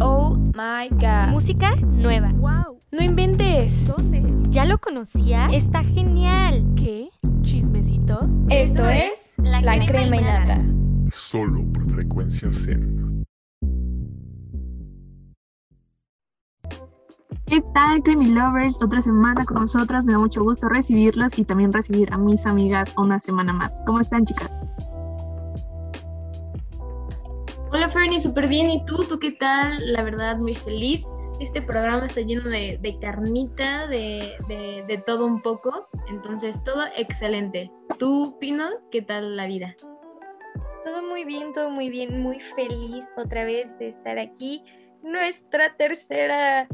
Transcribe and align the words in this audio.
Oh 0.00 0.36
my 0.54 0.88
god. 0.90 1.30
Música 1.30 1.76
nueva. 1.76 2.32
¡Wow! 2.34 2.80
No 2.90 3.02
inventes. 3.02 3.86
¿Dónde? 3.86 4.22
¿Ya 4.50 4.64
lo 4.64 4.78
conocía? 4.78 5.46
Está 5.46 5.84
genial. 5.84 6.64
¿Qué? 6.76 7.10
¿Chismecito? 7.42 8.26
Esto 8.50 8.88
es 8.88 9.36
La, 9.38 9.60
crema, 9.62 10.16
y 10.16 10.20
nata. 10.20 10.60
Solo 11.12 11.64
por 11.72 11.90
frecuencia 11.90 12.50
Zen. 12.52 13.24
¿Qué 17.46 17.62
tal, 17.74 18.02
Creamy 18.02 18.30
Lovers? 18.30 18.78
Otra 18.82 19.00
semana 19.00 19.44
con 19.44 19.60
nosotros. 19.60 20.04
Me 20.04 20.12
da 20.12 20.18
mucho 20.18 20.42
gusto 20.42 20.68
recibirlos 20.68 21.38
y 21.38 21.44
también 21.44 21.72
recibir 21.72 22.12
a 22.12 22.18
mis 22.18 22.46
amigas 22.46 22.94
una 22.96 23.20
semana 23.20 23.52
más. 23.52 23.80
¿Cómo 23.86 24.00
están, 24.00 24.24
chicas? 24.24 24.60
Hola 27.74 27.88
Fernie, 27.88 28.20
súper 28.20 28.46
bien. 28.46 28.70
¿Y 28.70 28.84
tú? 28.86 29.02
¿Tú 29.02 29.18
qué 29.18 29.32
tal? 29.32 29.76
La 29.92 30.04
verdad, 30.04 30.36
muy 30.36 30.54
feliz. 30.54 31.04
Este 31.40 31.60
programa 31.60 32.06
está 32.06 32.20
lleno 32.20 32.48
de, 32.48 32.78
de 32.80 32.96
carnita, 33.00 33.88
de, 33.88 34.32
de- 34.46 34.84
de 34.86 34.98
todo 34.98 35.26
un 35.26 35.42
poco. 35.42 35.88
Entonces, 36.06 36.62
todo 36.62 36.84
excelente. 36.96 37.72
¿Tú, 37.98 38.36
Pino, 38.38 38.68
qué 38.92 39.02
tal 39.02 39.36
la 39.36 39.48
vida? 39.48 39.74
Todo 40.84 41.02
muy 41.02 41.24
bien, 41.24 41.52
todo 41.52 41.68
muy 41.68 41.90
bien, 41.90 42.22
muy 42.22 42.38
feliz 42.38 43.12
otra 43.16 43.44
vez 43.44 43.76
de 43.80 43.88
estar 43.88 44.20
aquí. 44.20 44.62
Nuestra 45.02 45.76
tercera, 45.76 46.68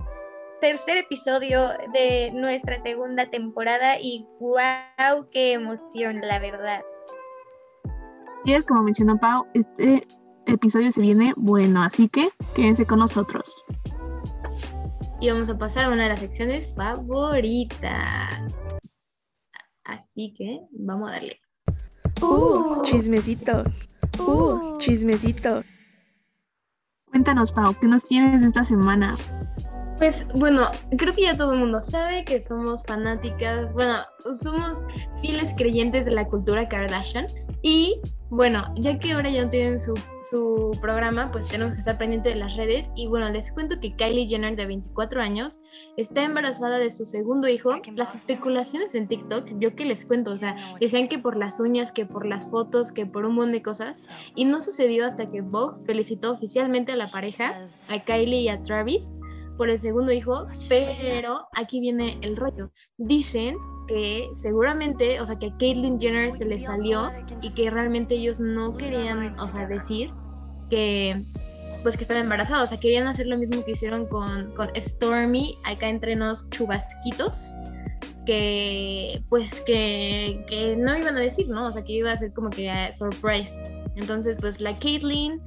tercer 0.61 0.99
episodio 0.99 1.69
de 1.95 2.31
nuestra 2.35 2.79
segunda 2.79 3.25
temporada 3.31 3.99
y 3.99 4.27
wow, 4.39 5.31
qué 5.31 5.55
emoción, 5.55 6.21
la 6.21 6.39
verdad. 6.41 6.83
Y 8.45 8.53
es 8.53 8.67
como 8.67 8.83
mencionó 8.83 9.19
Pau, 9.19 9.47
este 9.55 10.07
episodio 10.55 10.91
se 10.93 11.01
viene 11.01 11.33
bueno, 11.37 11.83
así 11.83 12.09
que 12.09 12.31
quédense 12.55 12.87
con 12.87 12.99
nosotros. 12.99 13.55
Y 15.21 15.29
vamos 15.29 15.51
a 15.51 15.59
pasar 15.59 15.85
a 15.85 15.89
una 15.91 16.05
de 16.05 16.09
las 16.11 16.21
secciones 16.21 16.75
favoritas. 16.75 18.55
Así 19.85 20.33
que 20.37 20.61
vamos 20.73 21.11
a 21.11 21.13
darle. 21.13 21.41
¡Uh! 22.23 22.83
Chismecito. 22.85 23.65
¡Uh! 24.19 24.79
Chismecito. 24.79 25.63
Cuéntanos, 27.07 27.51
Pau, 27.53 27.75
¿qué 27.81 27.87
nos 27.87 28.07
tienes 28.07 28.43
esta 28.43 28.65
semana? 28.65 29.17
Pues 30.01 30.27
bueno, 30.35 30.71
creo 30.97 31.13
que 31.13 31.21
ya 31.21 31.37
todo 31.37 31.53
el 31.53 31.59
mundo 31.59 31.79
sabe 31.79 32.25
que 32.25 32.41
somos 32.41 32.83
fanáticas, 32.87 33.75
bueno, 33.75 33.97
somos 34.33 34.87
fieles 35.21 35.53
creyentes 35.59 36.07
de 36.07 36.13
la 36.13 36.27
cultura 36.27 36.67
Kardashian. 36.67 37.27
Y 37.61 38.01
bueno, 38.31 38.73
ya 38.77 38.99
que 38.99 39.13
ahora 39.13 39.29
ya 39.29 39.45
no 39.45 39.51
tienen 39.51 39.79
su, 39.79 39.95
su 40.31 40.71
programa, 40.81 41.31
pues 41.31 41.49
tenemos 41.49 41.75
que 41.75 41.81
estar 41.81 41.99
pendientes 41.99 42.33
de 42.33 42.41
las 42.41 42.57
redes. 42.57 42.89
Y 42.97 43.09
bueno, 43.09 43.29
les 43.29 43.53
cuento 43.53 43.79
que 43.79 43.95
Kylie 43.95 44.27
Jenner 44.27 44.57
de 44.57 44.65
24 44.65 45.21
años 45.21 45.61
está 45.99 46.23
embarazada 46.23 46.79
de 46.79 46.91
su 46.91 47.05
segundo 47.05 47.47
hijo. 47.47 47.75
Las 47.95 48.15
especulaciones 48.15 48.95
en 48.95 49.07
TikTok, 49.07 49.49
yo 49.59 49.75
que 49.75 49.85
les 49.85 50.07
cuento, 50.07 50.33
o 50.33 50.39
sea, 50.39 50.57
decían 50.81 51.09
que 51.09 51.19
por 51.19 51.37
las 51.37 51.61
uñas, 51.61 51.93
que 51.93 52.07
por 52.07 52.25
las 52.25 52.49
fotos, 52.49 52.91
que 52.91 53.05
por 53.05 53.27
un 53.27 53.35
montón 53.35 53.53
de 53.53 53.61
cosas. 53.61 54.09
Y 54.35 54.47
no 54.47 54.63
sucedió 54.63 55.05
hasta 55.05 55.31
que 55.31 55.43
Vogue 55.43 55.79
felicitó 55.85 56.33
oficialmente 56.33 56.93
a 56.93 56.97
la 56.97 57.07
pareja, 57.07 57.67
a 57.91 57.99
Kylie 58.03 58.41
y 58.41 58.49
a 58.49 58.63
Travis 58.63 59.11
por 59.61 59.69
el 59.69 59.79
segundo 59.79 60.11
hijo, 60.11 60.47
pero 60.71 61.47
aquí 61.53 61.81
viene 61.81 62.17
el 62.23 62.35
rollo. 62.35 62.73
Dicen 62.97 63.59
que 63.89 64.31
seguramente, 64.35 65.21
o 65.21 65.27
sea, 65.27 65.39
que 65.39 65.49
a 65.49 65.57
Caitlyn 65.59 66.01
Jenner 66.01 66.33
se 66.33 66.47
le 66.47 66.59
salió 66.59 67.11
y 67.43 67.53
que 67.53 67.69
realmente 67.69 68.15
ellos 68.15 68.41
no 68.41 68.75
querían, 68.75 69.39
o 69.39 69.47
sea, 69.47 69.67
decir 69.67 70.15
que 70.71 71.21
pues 71.83 71.99
que 71.99 72.05
estaba 72.05 72.21
embarazada, 72.21 72.63
o 72.63 72.67
sea, 72.67 72.81
querían 72.81 73.07
hacer 73.07 73.27
lo 73.27 73.37
mismo 73.37 73.63
que 73.63 73.73
hicieron 73.73 74.07
con, 74.07 74.51
con 74.55 74.71
Stormy, 74.75 75.59
acá 75.65 75.91
entre 75.91 76.17
nos 76.17 76.49
chubasquitos, 76.49 77.55
que 78.25 79.23
pues 79.29 79.61
que, 79.61 80.43
que 80.49 80.75
no 80.75 80.97
iban 80.97 81.19
a 81.19 81.21
decir, 81.21 81.51
¿no? 81.51 81.67
O 81.67 81.73
sea, 81.73 81.85
que 81.85 81.93
iba 81.93 82.11
a 82.11 82.17
ser 82.17 82.33
como 82.33 82.49
que 82.49 82.67
eh, 82.67 82.91
surprise. 82.95 83.61
Entonces, 84.01 84.37
pues 84.41 84.61
la 84.61 84.75
Caitlyn 84.75 85.41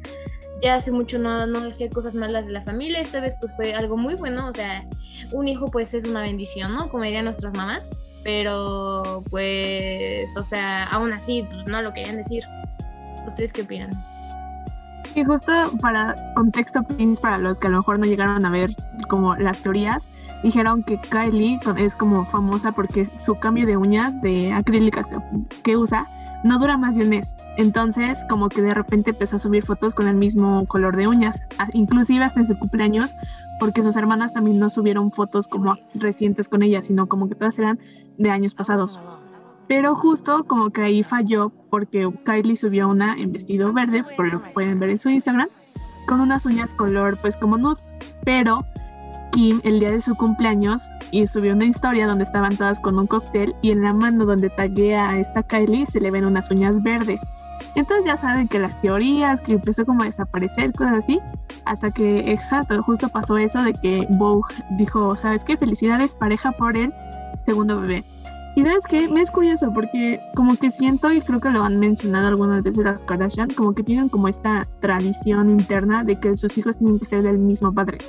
ya 0.61 0.75
hace 0.75 0.91
mucho 0.91 1.17
no, 1.17 1.45
no 1.45 1.61
decía 1.61 1.89
cosas 1.89 2.15
malas 2.15 2.45
de 2.45 2.53
la 2.53 2.61
familia, 2.61 3.01
esta 3.01 3.19
vez 3.19 3.35
pues 3.39 3.53
fue 3.55 3.73
algo 3.73 3.97
muy 3.97 4.15
bueno, 4.15 4.47
o 4.47 4.53
sea, 4.53 4.85
un 5.33 5.47
hijo 5.47 5.65
pues 5.65 5.93
es 5.93 6.05
una 6.05 6.21
bendición, 6.21 6.73
¿no? 6.73 6.89
Como 6.89 7.03
dirían 7.03 7.25
nuestras 7.25 7.53
mamás, 7.53 8.07
pero 8.23 9.23
pues, 9.29 10.29
o 10.37 10.43
sea, 10.43 10.85
aún 10.85 11.11
así, 11.11 11.45
pues 11.49 11.65
no 11.65 11.81
lo 11.81 11.91
querían 11.91 12.15
decir. 12.15 12.43
¿Ustedes 13.27 13.51
qué 13.51 13.63
opinan? 13.63 13.91
Y 15.15 15.23
justo 15.23 15.51
para 15.81 16.15
contexto, 16.35 16.81
para 17.21 17.37
los 17.37 17.59
que 17.59 17.67
a 17.67 17.69
lo 17.69 17.77
mejor 17.77 17.99
no 17.99 18.05
llegaron 18.05 18.45
a 18.45 18.49
ver 18.49 18.75
como 19.09 19.35
las 19.35 19.57
teorías, 19.59 20.03
dijeron 20.43 20.83
que 20.83 20.97
Kylie 20.97 21.59
es 21.77 21.95
como 21.95 22.25
famosa 22.25 22.71
porque 22.71 23.05
su 23.05 23.35
cambio 23.35 23.65
de 23.65 23.77
uñas 23.77 24.19
de 24.21 24.51
acrílicas 24.51 25.07
que 25.63 25.77
usa 25.77 26.07
no 26.43 26.59
dura 26.59 26.77
más 26.77 26.95
de 26.95 27.03
un 27.03 27.09
mes. 27.09 27.35
Entonces, 27.57 28.25
como 28.29 28.49
que 28.49 28.61
de 28.61 28.73
repente 28.73 29.11
empezó 29.11 29.35
a 29.35 29.39
subir 29.39 29.63
fotos 29.63 29.93
con 29.93 30.07
el 30.07 30.15
mismo 30.15 30.65
color 30.67 30.95
de 30.95 31.07
uñas, 31.07 31.39
inclusive 31.73 32.23
hasta 32.23 32.39
en 32.39 32.47
su 32.47 32.57
cumpleaños, 32.57 33.11
porque 33.59 33.83
sus 33.83 33.95
hermanas 33.95 34.33
también 34.33 34.59
no 34.59 34.69
subieron 34.69 35.11
fotos 35.11 35.47
como 35.47 35.77
recientes 35.93 36.49
con 36.49 36.63
ella, 36.63 36.81
sino 36.81 37.07
como 37.07 37.29
que 37.29 37.35
todas 37.35 37.57
eran 37.59 37.79
de 38.17 38.29
años 38.29 38.53
pasados. 38.53 38.99
Pero 39.67 39.95
justo 39.95 40.43
como 40.43 40.71
que 40.71 40.81
ahí 40.81 41.03
falló 41.03 41.51
porque 41.69 42.11
Kylie 42.25 42.57
subió 42.57 42.89
una 42.89 43.15
en 43.15 43.31
vestido 43.31 43.71
verde, 43.71 44.03
por 44.17 44.31
lo 44.31 44.43
que 44.43 44.49
pueden 44.51 44.79
ver 44.79 44.89
en 44.89 44.99
su 44.99 45.09
Instagram, 45.09 45.47
con 46.07 46.19
unas 46.19 46.45
uñas 46.45 46.73
color 46.73 47.17
pues 47.21 47.37
como 47.37 47.57
nude. 47.57 47.79
Pero 48.25 48.65
Kim 49.31 49.61
el 49.63 49.79
día 49.79 49.91
de 49.91 50.01
su 50.01 50.15
cumpleaños 50.15 50.83
y 51.13 51.27
subió 51.27 51.53
una 51.53 51.65
historia 51.65 52.07
donde 52.07 52.23
estaban 52.23 52.57
todas 52.57 52.79
con 52.79 52.97
un 52.97 53.05
cóctel 53.05 53.55
y 53.61 53.69
en 53.69 53.83
la 53.83 53.93
mano 53.93 54.25
donde 54.25 54.49
taguea 54.49 55.11
a 55.11 55.19
esta 55.19 55.43
Kylie 55.43 55.85
se 55.85 56.01
le 56.01 56.09
ven 56.09 56.25
unas 56.25 56.49
uñas 56.49 56.81
verdes. 56.81 57.21
Entonces 57.75 58.05
ya 58.05 58.17
saben 58.17 58.47
que 58.47 58.57
las 58.57 58.81
teorías, 58.81 59.39
que 59.41 59.53
empezó 59.53 59.85
como 59.85 60.01
a 60.01 60.07
desaparecer, 60.07 60.73
cosas 60.73 60.97
así, 60.97 61.19
hasta 61.65 61.91
que, 61.91 62.19
exacto, 62.31 62.81
justo 62.81 63.09
pasó 63.09 63.37
eso 63.37 63.61
de 63.61 63.73
que 63.73 64.07
Vogue 64.09 64.55
dijo, 64.71 65.15
¿sabes 65.15 65.43
qué? 65.43 65.55
Felicidades 65.55 66.15
pareja 66.15 66.51
por 66.51 66.75
el 66.75 66.91
segundo 67.45 67.79
bebé. 67.79 68.03
Y 68.55 68.63
sabes 68.63 68.83
qué, 68.89 69.07
me 69.07 69.21
es 69.21 69.29
curioso 69.29 69.71
porque 69.71 70.19
como 70.33 70.55
que 70.55 70.71
siento 70.71 71.11
y 71.11 71.21
creo 71.21 71.39
que 71.39 71.51
lo 71.51 71.63
han 71.63 71.79
mencionado 71.79 72.27
algunas 72.27 72.63
veces 72.63 72.85
las 72.85 73.03
Kardashian, 73.03 73.51
como 73.51 73.75
que 73.75 73.83
tienen 73.83 74.09
como 74.09 74.27
esta 74.27 74.67
tradición 74.79 75.51
interna 75.51 76.03
de 76.03 76.15
que 76.15 76.35
sus 76.35 76.57
hijos 76.57 76.79
tienen 76.79 76.97
que 76.97 77.05
ser 77.05 77.21
del 77.21 77.37
mismo 77.37 77.71
padre. 77.71 77.99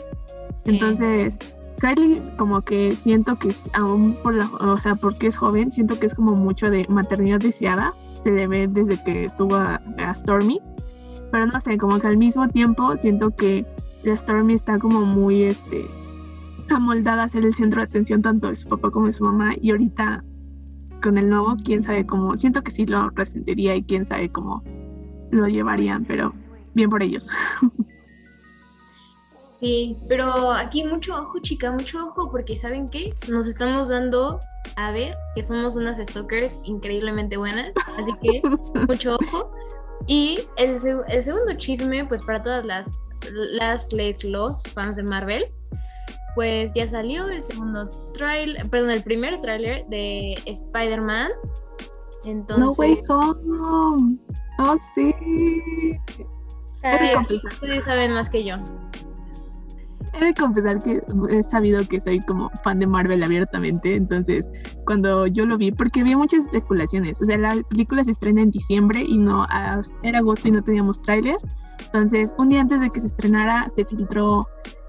Entonces, 0.65 1.39
Kylie 1.81 2.21
como 2.37 2.63
que 2.63 2.95
siento 2.97 3.37
que 3.37 3.51
es- 3.51 3.71
aún 3.75 4.17
por 4.23 4.35
la, 4.35 4.47
o 4.61 4.79
sea, 4.79 4.95
porque 4.95 5.27
es 5.27 5.37
joven, 5.37 5.73
siento 5.73 5.99
que 5.99 6.07
es 6.07 6.15
como 6.15 6.35
mucho 6.35 6.71
de 6.71 6.87
maternidad 6.89 7.41
deseada, 7.41 7.95
se 8.23 8.31
le 8.31 8.47
ve 8.47 8.69
desde 8.69 9.03
que 9.03 9.29
tuvo 9.37 9.57
a, 9.57 9.81
a 9.99 10.15
Stormy, 10.15 10.61
pero 11.31 11.47
no 11.47 11.61
sé, 11.61 11.77
como 11.79 11.99
que 11.99 12.07
al 12.07 12.17
mismo 12.17 12.49
tiempo 12.49 12.97
siento 12.97 13.31
que 13.31 13.67
la 14.03 14.17
Stormy 14.17 14.55
está 14.55 14.79
como 14.79 15.03
muy 15.03 15.43
este 15.43 15.85
amoldada 16.71 17.25
a 17.25 17.29
ser 17.29 17.45
el 17.45 17.55
centro 17.55 17.81
de 17.81 17.87
atención 17.87 18.23
tanto 18.23 18.49
de 18.49 18.57
su 18.57 18.69
papá 18.69 18.91
como 18.91 19.07
de 19.07 19.13
su 19.13 19.25
mamá 19.25 19.53
y 19.61 19.71
ahorita 19.71 20.25
con 21.03 21.19
el 21.19 21.29
nuevo, 21.29 21.57
quién 21.63 21.83
sabe 21.83 22.07
cómo, 22.07 22.37
siento 22.39 22.63
que 22.63 22.71
sí 22.71 22.87
lo 22.87 23.11
resentiría 23.11 23.77
y 23.77 23.83
quién 23.83 24.07
sabe 24.07 24.31
cómo 24.31 24.63
lo 25.31 25.47
llevarían, 25.49 26.05
pero 26.07 26.33
bien 26.75 26.89
por 26.89 27.03
ellos. 27.03 27.29
Sí, 29.65 29.97
pero 30.09 30.51
aquí 30.53 30.85
mucho 30.85 31.15
ojo, 31.15 31.39
chica, 31.41 31.73
mucho 31.73 32.07
ojo, 32.07 32.31
porque 32.31 32.55
¿saben 32.55 32.91
qué? 32.91 33.15
Nos 33.29 33.47
estamos 33.47 33.89
dando 33.89 34.39
a 34.77 34.93
ver 34.93 35.17
que 35.35 35.43
somos 35.43 35.75
unas 35.75 35.97
stalkers 35.97 36.61
increíblemente 36.65 37.39
buenas, 37.39 37.71
así 37.99 38.13
que 38.23 38.43
mucho 38.89 39.17
ojo. 39.21 39.51
Y 40.07 40.41
el, 40.59 40.77
el 41.09 41.23
segundo 41.23 41.55
chisme, 41.57 42.05
pues 42.05 42.21
para 42.23 42.43
todas 42.43 42.67
las, 42.67 42.87
las 43.33 43.91
late 43.93 44.19
los 44.29 44.63
fans 44.65 44.97
de 44.97 45.03
Marvel, 45.03 45.47
pues 46.35 46.71
ya 46.75 46.87
salió 46.87 47.27
el 47.29 47.41
segundo 47.43 47.89
trailer, 48.13 48.69
perdón, 48.69 48.91
el 48.91 49.03
primer 49.03 49.41
tráiler 49.41 49.87
de 49.87 50.35
Spider-Man. 50.45 51.31
Entonces, 52.27 52.59
No 52.67 52.73
Way 52.73 53.03
Home. 53.09 54.19
Oh, 54.59 54.77
sí. 54.95 55.15
Confesar- 56.83 57.41
ustedes 57.51 57.85
saben 57.85 58.13
más 58.13 58.29
que 58.29 58.45
yo. 58.45 58.57
He 60.13 60.25
de 60.25 60.35
confesar 60.35 60.83
que 60.83 61.03
he 61.31 61.43
sabido 61.43 61.87
que 61.87 62.01
soy 62.01 62.21
como 62.21 62.51
fan 62.63 62.79
de 62.79 62.87
Marvel 62.87 63.23
abiertamente, 63.23 63.95
entonces 63.95 64.51
cuando 64.87 65.27
yo 65.27 65.47
lo 65.47 65.59
vi, 65.59 65.73
porque 65.73 66.03
vi 66.03 66.15
muchas 66.15 66.47
especulaciones, 66.47 67.21
o 67.21 67.25
sea, 67.25 67.39
la 67.39 67.57
película 67.69 68.05
se 68.05 68.13
estrena 68.13 68.43
en 68.43 68.51
diciembre 68.51 69.03
y 69.07 69.17
no, 69.17 69.47
era 70.03 70.19
agosto 70.19 70.49
y 70.49 70.53
no 70.53 70.63
teníamos 70.63 71.01
tráiler, 71.03 71.37
entonces 71.87 72.35
un 72.39 72.49
día 72.49 72.61
antes 72.61 72.81
de 72.81 72.91
que 72.91 73.01
se 73.01 73.07
estrenara 73.07 73.69
se 73.71 73.85
filtró 73.85 74.47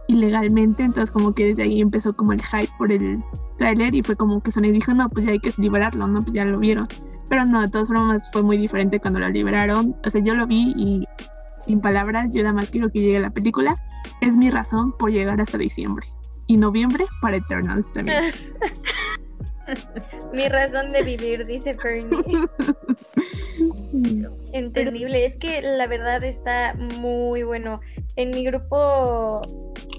ilegalmente, 0.07 0.83
entonces 0.83 1.11
como 1.11 1.33
que 1.33 1.45
desde 1.45 1.63
ahí 1.63 1.81
empezó 1.81 2.15
como 2.15 2.33
el 2.33 2.41
hype 2.41 2.71
por 2.77 2.91
el 2.91 3.23
tráiler 3.57 3.95
y 3.95 4.01
fue 4.01 4.15
como 4.15 4.41
que 4.41 4.51
Sony 4.51 4.71
dijo, 4.71 4.93
no, 4.93 5.09
pues 5.09 5.25
ya 5.25 5.31
hay 5.31 5.39
que 5.39 5.53
liberarlo, 5.57 6.07
no, 6.07 6.19
pues 6.19 6.33
ya 6.33 6.45
lo 6.45 6.59
vieron. 6.59 6.87
Pero 7.29 7.45
no, 7.45 7.61
de 7.61 7.67
todas 7.67 7.87
formas 7.87 8.29
fue 8.31 8.43
muy 8.43 8.57
diferente 8.57 8.99
cuando 8.99 9.19
lo 9.19 9.29
liberaron. 9.29 9.95
O 10.05 10.09
sea, 10.09 10.21
yo 10.21 10.35
lo 10.35 10.45
vi 10.45 10.73
y 10.77 11.07
sin 11.65 11.81
palabras, 11.81 12.31
yo 12.33 12.43
nada 12.43 12.53
más 12.53 12.69
quiero 12.69 12.91
que 12.91 12.99
llegue 12.99 13.19
la 13.19 13.31
película. 13.31 13.73
es 14.21 14.37
mi 14.37 14.49
razón 14.49 14.95
por 14.97 15.11
llegar 15.11 15.41
hasta 15.41 15.57
diciembre. 15.57 16.07
Y 16.47 16.57
noviembre 16.57 17.05
para 17.21 17.37
Eternals 17.37 17.91
también. 17.93 18.23
Mi 20.31 20.47
razón 20.47 20.91
de 20.91 21.01
vivir, 21.01 21.43
dice 21.47 21.73
Fernie. 21.73 22.07
Entendible, 24.53 25.25
es 25.25 25.37
que 25.37 25.61
la 25.61 25.87
verdad 25.87 26.23
está 26.23 26.75
muy 26.75 27.43
bueno. 27.43 27.81
En 28.15 28.31
mi 28.31 28.45
grupo 28.45 29.41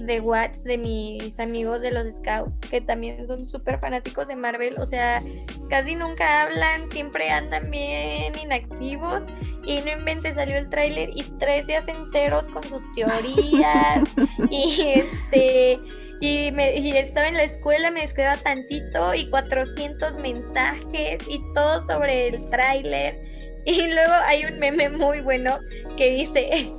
de 0.01 0.21
WhatsApp 0.21 0.65
de 0.65 0.79
mis 0.79 1.41
amigos 1.41 1.81
de 1.81 1.91
los 1.91 2.15
Scouts, 2.15 2.69
que 2.71 2.81
también 2.81 3.27
son 3.27 3.47
súper 3.47 3.79
fanáticos 3.81 4.29
de 4.29 4.37
Marvel, 4.37 4.77
o 4.79 4.87
sea, 4.87 5.23
casi 5.69 5.95
nunca 5.95 6.43
hablan, 6.43 6.89
siempre 6.89 7.31
andan 7.31 7.71
bien 7.71 8.33
inactivos 8.39 9.25
y 9.65 9.81
no 9.81 9.93
inventes, 9.93 10.37
salió 10.37 10.57
el 10.57 10.69
tráiler 10.69 11.11
y 11.15 11.23
tres 11.39 11.67
días 11.67 11.89
enteros 11.89 12.49
con 12.49 12.63
sus 12.65 12.83
teorías 12.95 14.09
y 14.51 14.83
este... 14.95 15.81
Y, 16.19 16.51
me, 16.53 16.75
y 16.75 16.97
estaba 16.97 17.29
en 17.29 17.35
la 17.35 17.43
escuela, 17.43 17.91
me 17.91 18.01
descuidaba 18.01 18.39
tantito 18.39 19.15
y 19.15 19.29
400 19.29 20.15
mensajes 20.15 21.19
y 21.29 21.43
todo 21.53 21.83
sobre 21.83 22.29
el 22.29 22.49
tráiler. 22.49 23.21
Y 23.71 23.93
luego 23.93 24.13
hay 24.27 24.45
un 24.45 24.61
meme 24.61 24.89
muy 24.89 25.21
bueno 25.21 25.59
que 25.97 26.11
dice, 26.11 26.71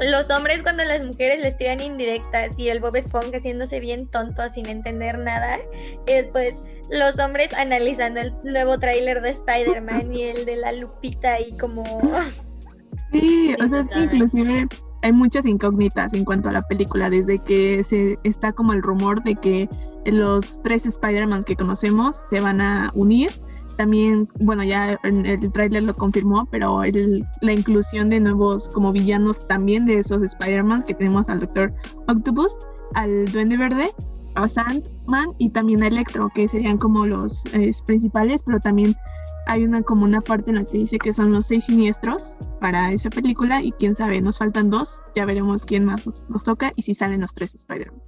los 0.00 0.30
hombres 0.30 0.62
cuando 0.62 0.84
las 0.84 1.04
mujeres 1.04 1.40
les 1.40 1.58
tiran 1.58 1.80
indirectas 1.80 2.58
y 2.58 2.68
el 2.68 2.80
Bob 2.80 2.96
Esponja 2.96 3.36
haciéndose 3.36 3.78
bien 3.78 4.06
tonto 4.06 4.48
sin 4.48 4.66
entender 4.66 5.18
nada. 5.18 5.58
Y 6.06 6.12
después 6.12 6.54
los 6.90 7.18
hombres 7.18 7.52
analizando 7.52 8.20
el 8.20 8.32
nuevo 8.44 8.78
tráiler 8.78 9.20
de 9.20 9.30
Spider-Man 9.30 10.12
y 10.12 10.22
el 10.22 10.46
de 10.46 10.56
la 10.56 10.72
Lupita 10.72 11.40
y 11.40 11.56
como... 11.58 11.84
Sí, 13.10 13.54
o 13.64 13.68
sea, 13.68 13.80
es 13.80 13.88
que 13.88 14.00
inclusive 14.00 14.68
hay 15.00 15.12
muchas 15.12 15.46
incógnitas 15.46 16.12
en 16.12 16.26
cuanto 16.26 16.50
a 16.50 16.52
la 16.52 16.60
película, 16.62 17.08
desde 17.08 17.38
que 17.38 17.82
se 17.82 18.18
está 18.22 18.52
como 18.52 18.74
el 18.74 18.82
rumor 18.82 19.22
de 19.22 19.34
que 19.34 19.66
los 20.04 20.60
tres 20.62 20.84
Spider-Man 20.84 21.44
que 21.44 21.56
conocemos 21.56 22.16
se 22.28 22.40
van 22.40 22.60
a 22.60 22.90
unir. 22.94 23.30
También, 23.78 24.28
bueno, 24.40 24.64
ya 24.64 24.98
el 25.04 25.52
tráiler 25.52 25.84
lo 25.84 25.94
confirmó, 25.94 26.46
pero 26.50 26.82
el- 26.82 27.24
la 27.40 27.52
inclusión 27.52 28.10
de 28.10 28.18
nuevos 28.18 28.68
como 28.70 28.90
villanos 28.92 29.46
también 29.46 29.86
de 29.86 30.00
esos 30.00 30.20
Spider-Man 30.22 30.82
que 30.82 30.94
tenemos 30.94 31.28
al 31.28 31.38
Doctor 31.38 31.72
Octopus, 32.08 32.54
al 32.94 33.24
Duende 33.26 33.56
Verde, 33.56 33.92
a 34.34 34.48
Sandman 34.48 35.30
y 35.38 35.50
también 35.50 35.84
a 35.84 35.86
Electro, 35.86 36.28
que 36.34 36.48
serían 36.48 36.76
como 36.76 37.06
los 37.06 37.44
eh, 37.54 37.72
principales, 37.86 38.42
pero 38.42 38.58
también 38.58 38.96
hay 39.46 39.62
una 39.64 39.82
como 39.82 40.04
una 40.04 40.20
parte 40.20 40.50
en 40.50 40.56
la 40.56 40.64
que 40.64 40.78
dice 40.78 40.98
que 40.98 41.12
son 41.12 41.30
los 41.32 41.46
seis 41.46 41.64
siniestros 41.64 42.34
para 42.60 42.90
esa 42.92 43.10
película 43.10 43.62
y 43.62 43.70
quién 43.72 43.94
sabe, 43.94 44.20
nos 44.20 44.38
faltan 44.38 44.70
dos, 44.70 45.02
ya 45.14 45.24
veremos 45.24 45.64
quién 45.64 45.84
más 45.84 46.04
nos, 46.04 46.24
nos 46.28 46.42
toca 46.42 46.72
y 46.74 46.82
si 46.82 46.94
salen 46.94 47.20
los 47.20 47.32
tres 47.32 47.54
Spider-Man. 47.54 48.00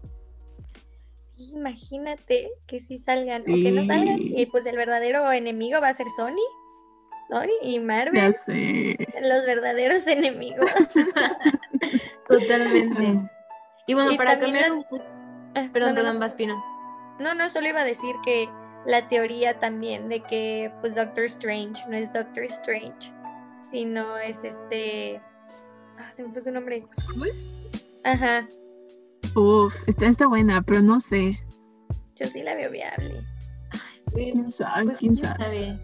Imagínate 1.52 2.49
que 2.67 2.81
si 2.81 2.99
salgan 2.99 3.43
o 3.43 3.44
que 3.47 3.73
no 3.73 3.85
salgan. 3.85 4.17
Sí. 4.19 4.32
Y 4.37 4.47
pues 4.47 4.67
el 4.67 4.76
verdadero 4.76 5.31
enemigo 5.32 5.81
va 5.81 5.88
a 5.88 5.94
ser 5.94 6.06
Sony. 6.17 6.37
Sony 7.31 7.49
y 7.62 7.75
Ya 7.75 7.81
Marvel, 7.81 8.35
sé. 8.47 8.97
los 9.23 9.47
verdaderos 9.47 10.06
enemigos. 10.06 10.70
Totalmente. 12.29 13.29
Y 13.87 13.94
bueno, 13.94 14.12
Y 14.12 14.17
para 14.17 14.38
cambiar 14.38 14.69
la- 14.69 14.75
un 14.75 14.85
poco. 14.85 15.05
Ah, 15.55 15.69
Perdón, 15.73 15.73
no, 15.73 15.88
no, 15.88 15.94
perdón, 15.97 16.14
no. 16.14 16.20
vas, 16.20 16.35
Pino. 16.35 16.64
No, 17.19 17.35
no, 17.35 17.50
solo 17.50 17.69
iba 17.69 17.81
a 17.81 17.85
decir 17.85 18.14
que 18.25 18.49
la 18.87 19.06
teoría 19.08 19.58
también 19.58 20.08
de 20.08 20.20
que 20.20 20.73
pues 20.81 20.94
Doctor 20.94 21.25
Strange 21.25 21.82
no 21.88 21.96
es 21.96 22.12
Doctor 22.12 22.44
Strange, 22.44 23.12
sino 23.73 24.17
es 24.19 24.43
este... 24.44 25.20
Ah, 25.99 26.11
se 26.12 26.23
me 26.23 26.32
fue 26.32 26.41
su 26.43 26.50
nombre. 26.50 26.87
Ajá, 28.05 28.46
Uf, 29.35 29.75
está, 29.87 30.06
está 30.06 30.27
buena, 30.27 30.62
pero 30.62 30.82
no 30.82 31.00
sé. 31.00 31.38
yo 32.17 32.27
sí 32.27 32.43
la 32.43 32.55
veo 32.55 32.71
viable. 32.71 33.25
Pues, 34.12 34.32
¿Quién 34.32 34.44
sabe? 34.50 34.85
pues, 34.87 34.99
¿Quién 34.99 35.17
sabe? 35.17 35.37
sabe. 35.38 35.81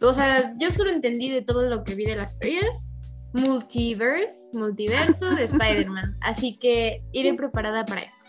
O 0.00 0.12
sea, 0.12 0.54
yo 0.58 0.70
solo 0.70 0.90
entendí 0.90 1.30
de 1.30 1.42
todo 1.42 1.62
lo 1.64 1.82
que 1.84 1.94
vi 1.94 2.04
de 2.06 2.16
las 2.16 2.38
teorías. 2.38 2.90
Multiverse, 3.32 4.56
multiverso 4.56 5.34
de 5.34 5.44
Spider-Man. 5.44 6.16
Así 6.20 6.56
que 6.56 7.02
iré 7.12 7.34
preparada 7.34 7.84
para 7.84 8.02
eso. 8.02 8.24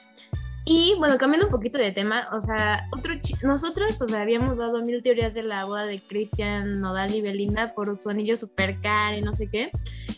Y 0.68 0.96
bueno, 0.98 1.16
cambiando 1.20 1.46
un 1.46 1.52
poquito 1.52 1.78
de 1.78 1.92
tema, 1.92 2.28
o 2.32 2.42
sea, 2.42 2.88
otro 2.92 3.14
nosotros, 3.44 4.02
o 4.02 4.08
sea, 4.08 4.22
habíamos 4.22 4.58
dado 4.58 4.82
mil 4.82 5.04
teorías 5.04 5.36
de 5.36 5.44
la 5.44 5.64
boda 5.66 5.86
de 5.86 6.00
Cristian 6.00 6.82
Nodal 6.82 7.14
y 7.14 7.22
Belinda 7.22 7.76
por 7.76 7.96
su 7.96 8.10
anillo 8.10 8.36
super 8.36 8.82
caro 8.82 9.16
y 9.16 9.22
no 9.22 9.36
sé 9.36 9.48
qué. 9.48 9.70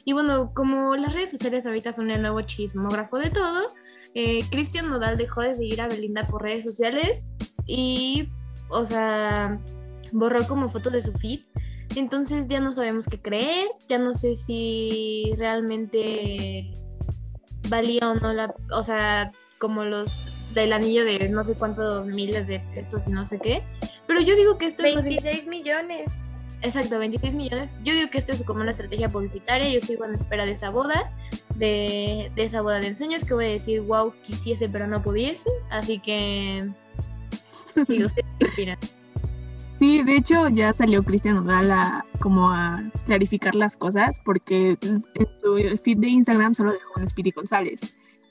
Y 0.06 0.14
bueno, 0.14 0.54
como 0.54 0.96
las 0.96 1.14
redes 1.14 1.32
sociales 1.32 1.66
ahorita 1.66 1.92
son 1.92 2.10
el 2.12 2.22
nuevo 2.22 2.40
chismógrafo 2.44 3.18
de 3.18 3.30
todo, 3.30 3.66
eh, 4.14 4.44
Cristian 4.50 4.90
Nodal 4.90 5.18
dejó 5.18 5.42
de 5.42 5.56
seguir 5.56 5.82
a 5.82 5.88
Belinda 5.88 6.24
por 6.24 6.42
redes 6.44 6.64
sociales 6.64 7.28
y, 7.66 8.30
o 8.70 8.86
sea, 8.86 9.58
borró 10.12 10.48
como 10.48 10.70
fotos 10.70 10.94
de 10.94 11.02
su 11.02 11.14
feed. 11.14 11.42
Entonces 11.96 12.46
ya 12.48 12.60
no 12.60 12.74
sabemos 12.74 13.08
qué 13.08 13.20
creer, 13.20 13.68
ya 13.88 13.98
no 13.98 14.14
sé 14.14 14.36
si 14.36 15.32
realmente 15.38 16.72
valía 17.70 18.10
o 18.10 18.16
no 18.16 18.34
la, 18.34 18.54
o 18.72 18.84
sea, 18.84 19.32
como 19.58 19.84
los 19.84 20.26
del 20.54 20.74
anillo 20.74 21.06
de 21.06 21.30
no 21.30 21.44
sé 21.44 21.56
cuántos 21.56 22.06
miles 22.06 22.48
de 22.48 22.60
pesos 22.74 23.08
y 23.08 23.12
no 23.12 23.26
sé 23.26 23.40
qué. 23.40 23.64
Pero 24.06 24.22
yo 24.22 24.36
digo 24.36 24.58
que 24.58 24.66
esto 24.68 24.84
es 24.84 24.96
más 24.96 25.06
bien- 25.06 25.24
26 25.24 25.48
millones. 25.48 26.12
Exacto, 26.62 26.98
26 26.98 27.36
millones. 27.36 27.78
Yo 27.84 27.94
digo 27.94 28.10
que 28.10 28.18
esto 28.18 28.34
es 28.34 28.44
como 28.44 28.62
una 28.62 28.72
estrategia 28.72 29.10
publicitaria. 29.10 29.70
Yo 29.70 29.82
sigo 29.86 30.06
en 30.06 30.14
espera 30.14 30.46
de 30.46 30.52
esa 30.52 30.70
boda, 30.70 31.12
de, 31.56 32.32
de 32.36 32.44
esa 32.44 32.62
boda 32.62 32.80
de 32.80 32.88
ensueños, 32.88 33.24
que 33.24 33.34
voy 33.34 33.46
a 33.46 33.50
decir, 33.50 33.82
wow, 33.82 34.14
quisiese, 34.24 34.68
pero 34.68 34.88
no 34.88 35.02
pudiese. 35.02 35.50
Así 35.70 36.00
que, 36.00 36.68
sí, 37.88 38.04
¿usted 38.04 38.24
qué 38.40 38.48
opina? 38.48 38.78
Sí, 39.80 40.02
de 40.02 40.16
hecho 40.16 40.50
ya 40.50 40.74
salió 40.74 41.04
Cristian 41.04 41.36
Nodal 41.36 41.72
a 41.72 42.06
como 42.20 42.50
a 42.50 42.84
clarificar 43.06 43.54
las 43.54 43.78
cosas 43.78 44.20
porque 44.26 44.76
en 44.82 45.04
su 45.40 45.58
feed 45.84 45.98
de 46.00 46.08
Instagram 46.08 46.56
solo 46.56 46.74
dejó 46.74 47.00
a 47.00 47.06
Speedy 47.06 47.32
González. 47.32 47.80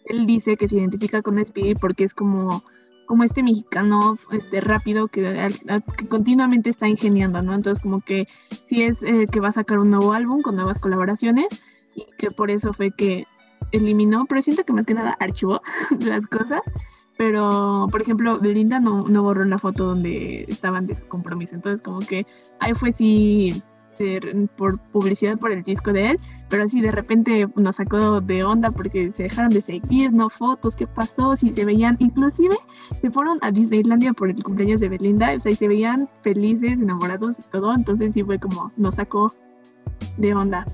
Él 0.06 0.26
dice 0.26 0.56
que 0.56 0.66
se 0.66 0.76
identifica 0.76 1.22
con 1.22 1.42
Speedy 1.44 1.76
porque 1.76 2.02
es 2.02 2.14
como, 2.14 2.64
como 3.06 3.24
este 3.24 3.42
mexicano 3.42 4.18
este 4.32 4.60
rápido 4.60 5.08
que, 5.08 5.48
que 5.96 6.08
continuamente 6.08 6.70
está 6.70 6.88
ingeniando, 6.88 7.40
¿no? 7.42 7.54
Entonces 7.54 7.82
como 7.82 8.00
que 8.00 8.28
sí 8.64 8.82
es 8.82 9.02
eh, 9.02 9.26
que 9.30 9.40
va 9.40 9.48
a 9.48 9.52
sacar 9.52 9.78
un 9.78 9.90
nuevo 9.90 10.12
álbum 10.12 10.42
con 10.42 10.56
nuevas 10.56 10.78
colaboraciones 10.78 11.46
y 11.94 12.04
que 12.18 12.30
por 12.30 12.50
eso 12.50 12.72
fue 12.72 12.90
que 12.90 13.26
eliminó, 13.72 14.26
pero 14.26 14.42
siento 14.42 14.64
que 14.64 14.72
más 14.72 14.86
que 14.86 14.94
nada 14.94 15.16
archivó 15.20 15.60
las 16.04 16.26
cosas. 16.26 16.60
Pero, 17.18 17.88
por 17.90 18.02
ejemplo, 18.02 18.38
Belinda 18.38 18.78
no, 18.78 19.08
no 19.08 19.22
borró 19.22 19.44
la 19.46 19.58
foto 19.58 19.86
donde 19.86 20.44
estaban 20.48 20.86
de 20.86 20.94
su 20.94 21.06
compromiso. 21.08 21.54
Entonces, 21.54 21.80
como 21.80 22.00
que 22.00 22.26
ahí 22.60 22.74
fue 22.74 22.92
sí 22.92 23.62
de- 23.98 24.48
por 24.56 24.78
publicidad 24.90 25.38
por 25.38 25.50
el 25.50 25.62
disco 25.62 25.94
de 25.94 26.10
él, 26.10 26.16
pero 26.48 26.64
así 26.64 26.80
de 26.80 26.92
repente 26.92 27.48
nos 27.56 27.76
sacó 27.76 28.20
de 28.20 28.44
onda 28.44 28.70
porque 28.70 29.10
se 29.10 29.24
dejaron 29.24 29.50
de 29.50 29.60
seguir, 29.62 30.12
no 30.12 30.28
fotos, 30.28 30.76
qué 30.76 30.86
pasó, 30.86 31.34
si 31.36 31.52
se 31.52 31.64
veían, 31.64 31.96
inclusive 31.98 32.56
se 33.00 33.10
fueron 33.10 33.38
a 33.42 33.50
Disneylandia 33.50 34.12
por 34.12 34.30
el 34.30 34.42
cumpleaños 34.42 34.80
de 34.80 34.88
Belinda, 34.88 35.32
o 35.34 35.40
sea, 35.40 35.52
y 35.52 35.56
se 35.56 35.66
veían 35.68 36.08
felices, 36.22 36.74
enamorados 36.74 37.38
y 37.38 37.42
todo, 37.50 37.74
entonces 37.74 38.12
sí 38.12 38.22
fue 38.22 38.38
como 38.38 38.70
nos 38.76 38.94
sacó 38.96 39.32
de 40.16 40.34
onda. 40.34 40.64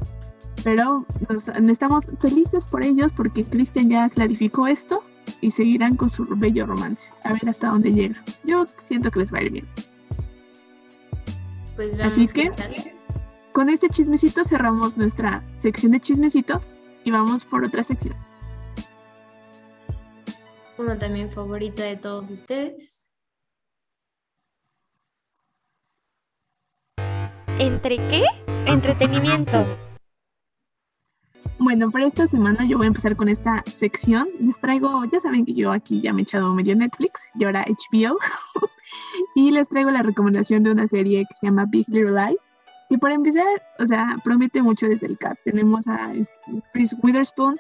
Pero 0.64 1.04
nos- 1.28 1.48
estamos 1.48 2.04
felices 2.20 2.64
por 2.64 2.84
ellos 2.84 3.10
porque 3.16 3.42
Christian 3.42 3.88
ya 3.88 4.08
clarificó 4.08 4.66
esto 4.66 5.02
y 5.40 5.50
seguirán 5.50 5.96
con 5.96 6.08
su 6.10 6.24
bello 6.26 6.66
romance. 6.66 7.08
A 7.24 7.32
ver 7.32 7.48
hasta 7.48 7.68
dónde 7.68 7.92
llega. 7.92 8.22
Yo 8.44 8.64
siento 8.84 9.10
que 9.10 9.20
les 9.20 9.32
va 9.32 9.38
a 9.38 9.42
ir 9.42 9.50
bien. 9.52 9.66
Pues 11.74 11.98
Así 12.00 12.26
que-. 12.28 12.52
Con 13.52 13.68
este 13.68 13.90
chismecito 13.90 14.44
cerramos 14.44 14.97
nuestra 14.97 15.44
sección 15.56 15.92
de 15.92 16.00
chismecito 16.00 16.62
y 17.04 17.11
vamos 17.11 17.44
por 17.44 17.64
otra 17.64 17.82
sección. 17.82 18.16
Uno 20.78 20.97
también 20.97 21.30
favorita 21.30 21.85
de 21.85 21.97
todos 21.97 22.30
ustedes. 22.30 23.11
¿Entre 27.59 27.97
qué? 27.97 28.25
Entretenimiento. 28.66 29.66
Bueno, 31.59 31.90
para 31.90 32.06
esta 32.06 32.26
semana 32.26 32.66
yo 32.66 32.78
voy 32.78 32.87
a 32.87 32.88
empezar 32.88 33.16
con 33.16 33.28
esta 33.28 33.62
sección. 33.66 34.28
Les 34.40 34.59
traigo, 34.59 35.04
ya 35.04 35.21
saben 35.21 35.44
que 35.44 35.52
yo 35.52 35.71
aquí 35.71 36.00
ya 36.00 36.14
me 36.14 36.23
he 36.23 36.25
echado 36.25 36.54
medio 36.54 36.75
Netflix 36.75 37.21
y 37.38 37.44
ahora 37.44 37.66
HBO. 37.68 38.16
y 39.35 39.50
les 39.50 39.68
traigo 39.68 39.90
la 39.90 40.02
recomendación 40.02 40.62
de 40.62 40.71
una 40.71 40.88
serie 40.88 41.26
que 41.28 41.37
se 41.37 41.47
llama 41.47 41.66
Big 41.71 41.87
Little 41.90 42.12
Lies. 42.12 42.40
Y 42.92 42.99
para 42.99 43.14
empezar, 43.14 43.46
o 43.78 43.87
sea, 43.87 44.18
promete 44.22 44.61
mucho 44.61 44.87
desde 44.87 45.06
el 45.06 45.16
cast. 45.16 45.42
Tenemos 45.44 45.88
a 45.88 46.12
Chris 46.75 46.94
Witherspoon, 47.02 47.56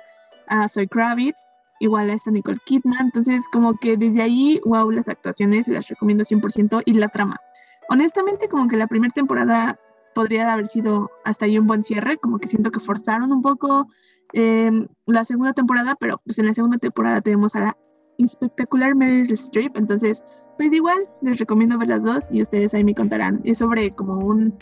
a 0.46 0.68
Zoe 0.68 0.86
Kravitz, 0.86 1.40
igual 1.80 2.10
a 2.10 2.12
esta 2.12 2.30
Nicole 2.30 2.58
Kidman. 2.66 3.06
Entonces, 3.06 3.42
como 3.50 3.78
que 3.78 3.96
desde 3.96 4.20
ahí, 4.20 4.60
wow, 4.66 4.90
las 4.90 5.08
actuaciones 5.08 5.68
las 5.68 5.88
recomiendo 5.88 6.22
100% 6.22 6.82
y 6.84 6.92
la 6.92 7.08
trama. 7.08 7.40
Honestamente, 7.88 8.46
como 8.46 8.68
que 8.68 8.76
la 8.76 8.86
primera 8.86 9.10
temporada 9.14 9.80
podría 10.14 10.52
haber 10.52 10.66
sido 10.66 11.10
hasta 11.24 11.46
ahí 11.46 11.58
un 11.58 11.66
buen 11.66 11.82
cierre, 11.82 12.18
como 12.18 12.38
que 12.38 12.46
siento 12.46 12.70
que 12.70 12.80
forzaron 12.80 13.32
un 13.32 13.40
poco 13.40 13.88
em, 14.34 14.86
la 15.06 15.24
segunda 15.24 15.54
temporada, 15.54 15.94
pero 15.98 16.20
pues 16.26 16.38
en 16.40 16.44
la 16.44 16.52
segunda 16.52 16.76
temporada 16.76 17.22
tenemos 17.22 17.56
a 17.56 17.60
la 17.60 17.76
espectacular 18.18 18.94
Meryl 18.94 19.32
Streep, 19.32 19.78
entonces 19.78 20.22
pues 20.58 20.74
igual 20.74 21.08
les 21.22 21.38
recomiendo 21.38 21.78
ver 21.78 21.88
las 21.88 22.04
dos 22.04 22.28
y 22.30 22.42
ustedes 22.42 22.74
ahí 22.74 22.84
me 22.84 22.94
contarán. 22.94 23.40
Es 23.44 23.58
sobre 23.58 23.92
como 23.92 24.18
un 24.18 24.54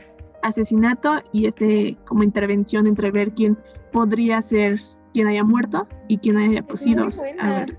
asesinato 0.43 1.23
y 1.33 1.47
este 1.47 1.97
como 2.07 2.23
intervención 2.23 2.87
entre 2.87 3.11
ver 3.11 3.33
quién 3.33 3.59
podría 3.93 4.41
ser 4.43 4.81
quien 5.13 5.27
haya 5.29 5.45
muerto 5.45 5.89
y 6.09 6.19
quién 6.19 6.37
haya 6.37 6.61
Es 6.61 6.67
muy 6.69 6.77
sido. 6.79 7.09
buena. 7.11 7.43
A 7.43 7.55
ver, 7.61 7.77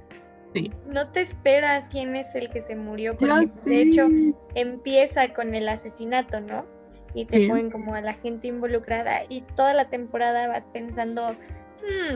No 0.85 1.07
te 1.11 1.21
esperas 1.21 1.87
quién 1.89 2.13
es 2.17 2.35
el 2.35 2.49
que 2.49 2.59
se 2.61 2.75
murió, 2.75 3.15
porque 3.15 3.47
de 3.65 3.81
hecho 3.83 4.09
empieza 4.53 5.33
con 5.33 5.55
el 5.55 5.69
asesinato, 5.69 6.41
¿no? 6.41 6.65
Y 7.13 7.23
te 7.25 7.37
Sí. 7.37 7.47
ponen 7.47 7.71
como 7.71 7.95
a 7.95 8.01
la 8.01 8.13
gente 8.15 8.47
involucrada 8.47 9.21
y 9.29 9.41
toda 9.55 9.73
la 9.73 9.85
temporada 9.89 10.49
vas 10.49 10.67
pensando, 10.73 11.37
"Hmm, 11.79 12.15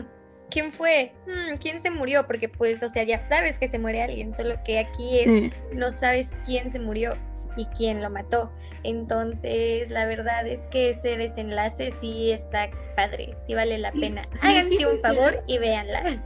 ¿quién 0.50 0.70
fue? 0.70 1.12
Hmm, 1.26 1.56
¿Quién 1.56 1.80
se 1.80 1.90
murió? 1.90 2.26
Porque 2.26 2.48
pues, 2.50 2.82
o 2.82 2.90
sea, 2.90 3.04
ya 3.04 3.18
sabes 3.18 3.58
que 3.58 3.68
se 3.68 3.78
muere 3.78 4.02
alguien, 4.02 4.32
solo 4.34 4.56
que 4.64 4.78
aquí 4.78 5.18
es, 5.20 5.24
Sí. 5.32 5.50
no 5.74 5.90
sabes 5.92 6.36
quién 6.44 6.70
se 6.70 6.78
murió 6.78 7.16
y 7.56 7.66
quién 7.66 8.02
lo 8.02 8.10
mató. 8.10 8.50
Entonces, 8.84 9.90
la 9.90 10.06
verdad 10.06 10.46
es 10.46 10.66
que 10.68 10.90
ese 10.90 11.16
desenlace 11.16 11.90
sí 11.90 12.32
está 12.32 12.70
padre, 12.94 13.34
sí 13.38 13.54
vale 13.54 13.78
la 13.78 13.92
pena. 13.92 14.22
sí, 14.34 14.40
Háganse 14.42 14.76
sí, 14.76 14.84
un 14.84 14.96
sí, 14.96 14.98
favor 14.98 15.42
sí. 15.46 15.54
y 15.54 15.58
véanla. 15.58 16.22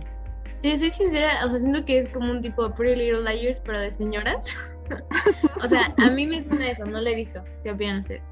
Sí, 0.63 0.77
soy 0.77 0.91
sincera, 0.91 1.45
o 1.45 1.49
sea, 1.49 1.59
siento 1.59 1.85
que 1.85 1.99
es 1.99 2.09
como 2.11 2.31
un 2.31 2.43
tipo 2.43 2.71
Pretty 2.75 3.01
Little 3.01 3.23
Liars, 3.23 3.61
pero 3.65 3.81
de 3.81 3.91
señoras. 3.91 4.55
o 5.63 5.69
sea, 5.69 5.95
a 5.97 6.11
mí 6.11 6.27
me 6.27 6.41
suena 6.41 6.71
eso, 6.71 6.85
no 6.85 7.01
lo 7.01 7.09
he 7.09 7.15
visto. 7.15 7.43
¿Qué 7.65 7.71
opinan 7.71 7.99
ustedes? 7.99 8.25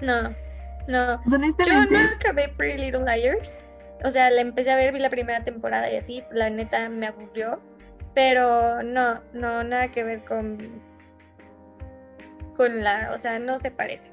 No, 0.00 0.30
no. 0.88 1.20
Pues, 1.24 1.40
Yo 1.66 1.86
no 1.86 1.98
acabé 2.16 2.48
Pretty 2.48 2.78
Little 2.78 3.04
Liars. 3.04 3.58
O 4.04 4.10
sea, 4.10 4.30
la 4.30 4.40
empecé 4.40 4.70
a 4.70 4.76
ver, 4.76 4.92
vi 4.92 4.98
la 4.98 5.10
primera 5.10 5.44
temporada 5.44 5.90
y 5.90 5.96
así, 5.96 6.24
la 6.32 6.50
neta 6.50 6.88
me 6.88 7.06
aburrió. 7.06 7.60
Pero 8.14 8.82
no, 8.82 9.20
no, 9.32 9.64
nada 9.64 9.90
que 9.90 10.04
ver 10.04 10.24
con. 10.24 10.82
Con 12.54 12.82
la. 12.82 13.10
O 13.14 13.18
sea, 13.18 13.38
no 13.38 13.58
se 13.58 13.70
parece. 13.70 14.10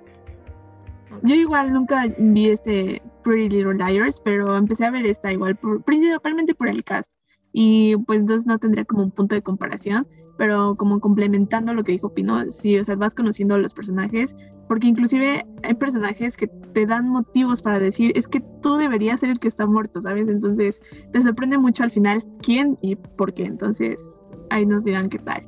yo 1.23 1.35
igual 1.35 1.73
nunca 1.73 2.05
vi 2.17 2.49
este 2.49 3.01
Pretty 3.23 3.49
Little 3.49 3.75
Liars, 3.75 4.19
pero 4.23 4.55
empecé 4.55 4.85
a 4.85 4.91
ver 4.91 5.05
esta 5.05 5.31
igual, 5.31 5.55
por- 5.57 5.83
principalmente 5.83 6.55
por 6.55 6.67
el 6.67 6.83
cast. 6.83 7.09
Y 7.53 7.97
pues 8.07 8.19
entonces 8.19 8.47
no 8.47 8.57
tendría 8.59 8.85
como 8.85 9.03
un 9.03 9.11
punto 9.11 9.35
de 9.35 9.41
comparación, 9.41 10.07
pero 10.37 10.75
como 10.75 11.01
complementando 11.01 11.73
lo 11.73 11.83
que 11.83 11.91
dijo 11.91 12.13
Pino, 12.13 12.49
sí, 12.49 12.79
o 12.79 12.83
sea, 12.83 12.95
vas 12.95 13.13
conociendo 13.13 13.55
a 13.55 13.57
los 13.57 13.73
personajes, 13.73 14.33
porque 14.69 14.87
inclusive 14.87 15.45
hay 15.63 15.73
personajes 15.73 16.37
que 16.37 16.47
te 16.47 16.85
dan 16.85 17.09
motivos 17.09 17.61
para 17.61 17.79
decir, 17.79 18.13
es 18.15 18.27
que 18.27 18.41
tú 18.61 18.77
deberías 18.77 19.19
ser 19.19 19.31
el 19.31 19.39
que 19.39 19.49
está 19.49 19.65
muerto, 19.65 20.01
¿sabes? 20.01 20.29
Entonces 20.29 20.79
te 21.11 21.21
sorprende 21.21 21.57
mucho 21.57 21.83
al 21.83 21.91
final 21.91 22.23
quién 22.41 22.77
y 22.81 22.95
por 22.95 23.33
qué, 23.33 23.43
entonces 23.43 24.01
ahí 24.49 24.65
nos 24.65 24.85
dirán 24.85 25.09
qué 25.09 25.19
tal. 25.19 25.45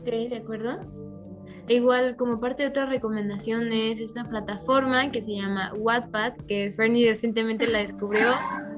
Ok, 0.00 0.10
de 0.28 0.36
acuerdo. 0.42 1.07
Igual, 1.68 2.16
como 2.16 2.40
parte 2.40 2.62
de 2.62 2.70
otras 2.70 2.88
recomendaciones, 2.88 4.00
esta 4.00 4.24
plataforma 4.24 5.10
que 5.10 5.20
se 5.20 5.34
llama 5.34 5.72
Wattpad, 5.76 6.34
que 6.46 6.72
Fernie 6.72 7.08
recientemente 7.08 7.66
la 7.66 7.78
descubrió 7.80 8.28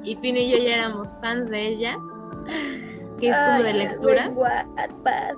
y 0.02 0.16
Pino 0.16 0.38
y 0.38 0.50
yo 0.50 0.59
ya 0.59 0.75
éramos 0.75 1.14
fans 1.20 1.49
de 1.50 1.68
ella, 1.68 1.97
que 3.20 3.28
es 3.30 3.37
como 3.37 3.62
de 3.62 3.73
lecturas. 3.75 4.30
Wattpad. 4.35 5.35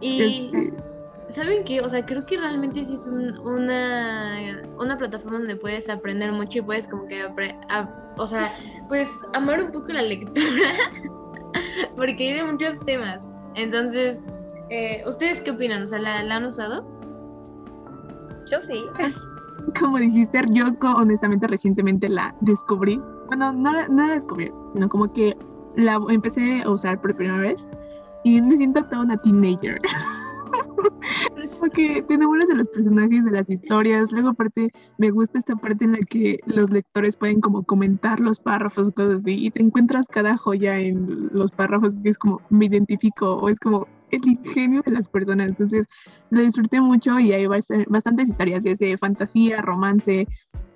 Y 0.00 0.50
¿saben 1.28 1.62
qué? 1.64 1.82
O 1.82 1.88
sea, 1.88 2.06
creo 2.06 2.24
que 2.24 2.38
realmente 2.38 2.84
sí 2.86 2.94
es 2.94 3.06
un- 3.06 3.38
una, 3.40 4.62
una 4.78 4.96
plataforma 4.96 5.38
donde 5.38 5.56
puedes 5.56 5.88
aprender 5.90 6.32
mucho 6.32 6.58
y 6.58 6.62
puedes 6.62 6.86
como 6.88 7.06
que, 7.06 7.22
apre- 7.26 7.58
a- 7.68 7.88
o 8.16 8.26
sea, 8.26 8.48
pues 8.88 9.22
amar 9.34 9.62
un 9.62 9.72
poco 9.72 9.88
la 9.88 10.02
lectura, 10.02 10.40
porque 11.96 12.28
hay 12.28 12.34
de 12.34 12.44
muchos 12.44 12.78
temas. 12.86 13.28
Entonces, 13.56 14.20
eh, 14.70 15.02
¿ustedes 15.06 15.40
qué 15.40 15.50
opinan? 15.50 15.82
O 15.82 15.86
sea, 15.86 15.98
¿la, 15.98 16.22
la 16.22 16.36
han 16.36 16.44
usado? 16.44 16.86
Yo 18.50 18.60
sí. 18.60 18.84
como 19.78 19.98
dijiste, 19.98 20.40
yo 20.50 20.66
honestamente 20.96 21.46
recientemente 21.46 22.08
la 22.08 22.34
descubrí. 22.40 23.00
Bueno, 23.26 23.52
no 23.52 23.72
la, 23.72 23.88
no 23.88 24.06
la 24.06 24.14
descubrí, 24.14 24.50
sino 24.72 24.88
como 24.88 25.12
que 25.12 25.36
la 25.76 26.00
empecé 26.08 26.62
a 26.62 26.70
usar 26.70 27.00
por 27.00 27.14
primera 27.14 27.38
vez 27.38 27.68
y 28.24 28.40
me 28.40 28.56
siento 28.56 28.82
toda 28.84 29.02
una 29.02 29.16
teenager. 29.18 29.78
Porque 31.60 32.02
te 32.08 32.14
enamoras 32.14 32.48
de 32.48 32.54
los 32.56 32.68
personajes, 32.68 33.22
de 33.22 33.30
las 33.30 33.50
historias. 33.50 34.10
Luego, 34.10 34.30
aparte, 34.30 34.72
me 34.96 35.10
gusta 35.10 35.38
esta 35.38 35.54
parte 35.56 35.84
en 35.84 35.92
la 35.92 35.98
que 35.98 36.40
los 36.46 36.70
lectores 36.70 37.16
pueden 37.16 37.40
como 37.42 37.62
comentar 37.62 38.18
los 38.18 38.40
párrafos, 38.40 38.90
cosas 38.92 39.16
así, 39.16 39.34
y 39.46 39.50
te 39.50 39.60
encuentras 39.62 40.06
cada 40.08 40.36
joya 40.38 40.78
en 40.80 41.28
los 41.32 41.50
párrafos 41.50 41.94
que 42.02 42.08
es 42.08 42.18
como 42.18 42.40
me 42.48 42.64
identifico 42.64 43.34
o 43.34 43.50
es 43.50 43.60
como 43.60 43.86
el 44.10 44.26
ingenio 44.26 44.82
de 44.84 44.92
las 44.92 45.08
personas. 45.10 45.50
Entonces, 45.50 45.86
lo 46.30 46.40
disfruté 46.40 46.80
mucho 46.80 47.20
y 47.20 47.32
hay 47.32 47.44
bast- 47.44 47.86
bastantes 47.88 48.30
historias 48.30 48.62
desde 48.64 48.96
fantasía, 48.96 49.60
romance, 49.60 50.26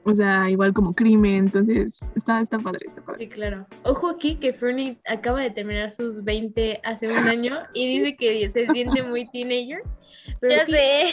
o 0.05 0.15
sea, 0.15 0.51
igual 0.51 0.73
como 0.73 0.95
crimen. 0.95 1.47
Entonces, 1.47 2.01
está, 2.15 2.41
está 2.41 2.59
padre, 2.59 2.81
está 2.87 3.03
padre. 3.03 3.25
Sí, 3.25 3.29
claro. 3.29 3.67
Ojo 3.85 4.09
aquí 4.11 4.37
que 4.37 4.53
Fernie 4.53 4.99
acaba 5.07 5.43
de 5.43 5.51
terminar 5.51 5.91
sus 5.91 6.23
20 6.25 6.81
hace 6.85 7.09
un 7.09 7.29
año 7.29 7.57
y 7.73 7.99
dice 7.99 8.17
que 8.17 8.51
se 8.51 8.67
siente 8.69 9.03
muy 9.03 9.29
teenager. 9.31 9.83
Pero 10.41 10.55
Ya 10.55 10.65
sí, 10.65 10.73
sé. 10.73 11.13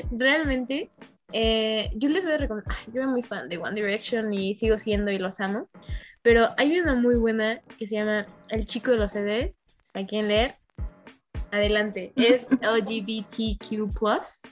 realmente 0.12 0.90
eh, 1.32 1.90
yo 1.94 2.08
les 2.08 2.24
voy 2.24 2.32
a 2.32 2.38
recomendar, 2.38 2.74
ay, 2.76 2.92
yo 2.92 3.02
era 3.02 3.10
muy 3.10 3.22
fan 3.22 3.48
de 3.48 3.58
One 3.58 3.74
Direction 3.74 4.32
y 4.34 4.54
sigo 4.54 4.76
siendo 4.76 5.10
y 5.10 5.18
los 5.18 5.40
amo, 5.40 5.68
pero 6.22 6.48
hay 6.56 6.78
una 6.80 6.94
muy 6.94 7.16
buena 7.16 7.60
que 7.78 7.86
se 7.86 7.96
llama 7.96 8.26
El 8.48 8.66
chico 8.66 8.90
de 8.90 8.96
los 8.96 9.12
CDs, 9.12 9.64
si 9.80 9.98
la 9.98 10.06
quieren 10.06 10.28
leer, 10.28 10.56
adelante, 11.52 12.12
es 12.16 12.48
LGBTQ+, 12.62 13.92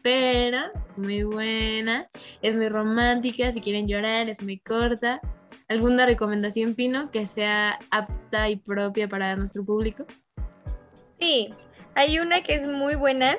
pero 0.03 0.59
es 0.87 0.99
muy 0.99 1.23
buena, 1.23 2.09
es 2.43 2.57
muy 2.57 2.69
romántica, 2.69 3.53
si 3.53 3.61
quieren 3.61 3.89
llorar, 3.89 4.29
es 4.29 4.43
muy 4.43 4.59
corta. 4.59 5.21
¿Alguna 5.69 6.07
recomendación, 6.07 6.75
Pino, 6.75 7.11
que 7.11 7.27
sea 7.27 7.79
apta 7.91 8.49
y 8.49 8.57
propia 8.57 9.07
para 9.07 9.37
nuestro 9.37 9.65
público? 9.65 10.07
Sí, 11.21 11.53
hay 11.95 12.19
una 12.19 12.43
que 12.43 12.55
es 12.55 12.67
muy 12.67 12.95
buena. 12.95 13.37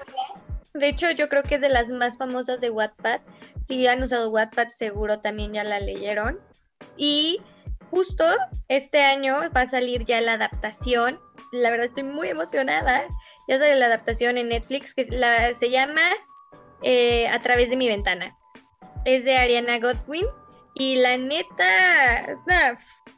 De 0.73 0.89
hecho, 0.89 1.09
yo 1.11 1.27
creo 1.27 1.43
que 1.43 1.55
es 1.55 1.61
de 1.61 1.69
las 1.69 1.89
más 1.89 2.17
famosas 2.17 2.61
de 2.61 2.69
Wattpad. 2.69 3.21
Si 3.61 3.87
han 3.87 4.03
usado 4.03 4.29
Wattpad, 4.29 4.67
seguro 4.67 5.19
también 5.19 5.53
ya 5.53 5.63
la 5.63 5.79
leyeron. 5.79 6.39
Y 6.97 7.41
justo 7.89 8.23
este 8.67 9.01
año 9.01 9.49
va 9.55 9.61
a 9.61 9.69
salir 9.69 10.05
ya 10.05 10.21
la 10.21 10.33
adaptación. 10.33 11.19
La 11.51 11.71
verdad 11.71 11.87
estoy 11.87 12.03
muy 12.03 12.29
emocionada. 12.29 13.03
Ya 13.47 13.57
sale 13.59 13.75
la 13.75 13.87
adaptación 13.87 14.37
en 14.37 14.49
Netflix 14.49 14.93
que 14.93 15.05
la, 15.05 15.53
se 15.53 15.69
llama 15.69 16.01
eh, 16.83 17.27
A 17.29 17.41
través 17.41 17.69
de 17.69 17.77
mi 17.77 17.87
ventana. 17.87 18.37
Es 19.05 19.23
de 19.23 19.35
Ariana 19.37 19.79
Godwin. 19.79 20.25
Y 20.75 20.95
la 20.97 21.17
neta, 21.17 22.37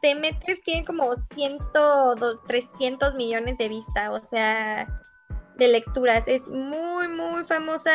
te 0.02 0.16
metes, 0.16 0.62
tiene 0.64 0.86
como 0.86 1.14
100, 1.16 1.60
do- 1.74 2.40
300 2.48 3.14
millones 3.16 3.58
de 3.60 3.70
vistas, 3.70 4.10
o 4.10 4.24
sea, 4.24 4.88
de 5.58 5.68
lecturas. 5.68 6.28
Es 6.28 6.48
muy, 6.48 7.08
muy 7.10 7.44
famosa 7.44 7.92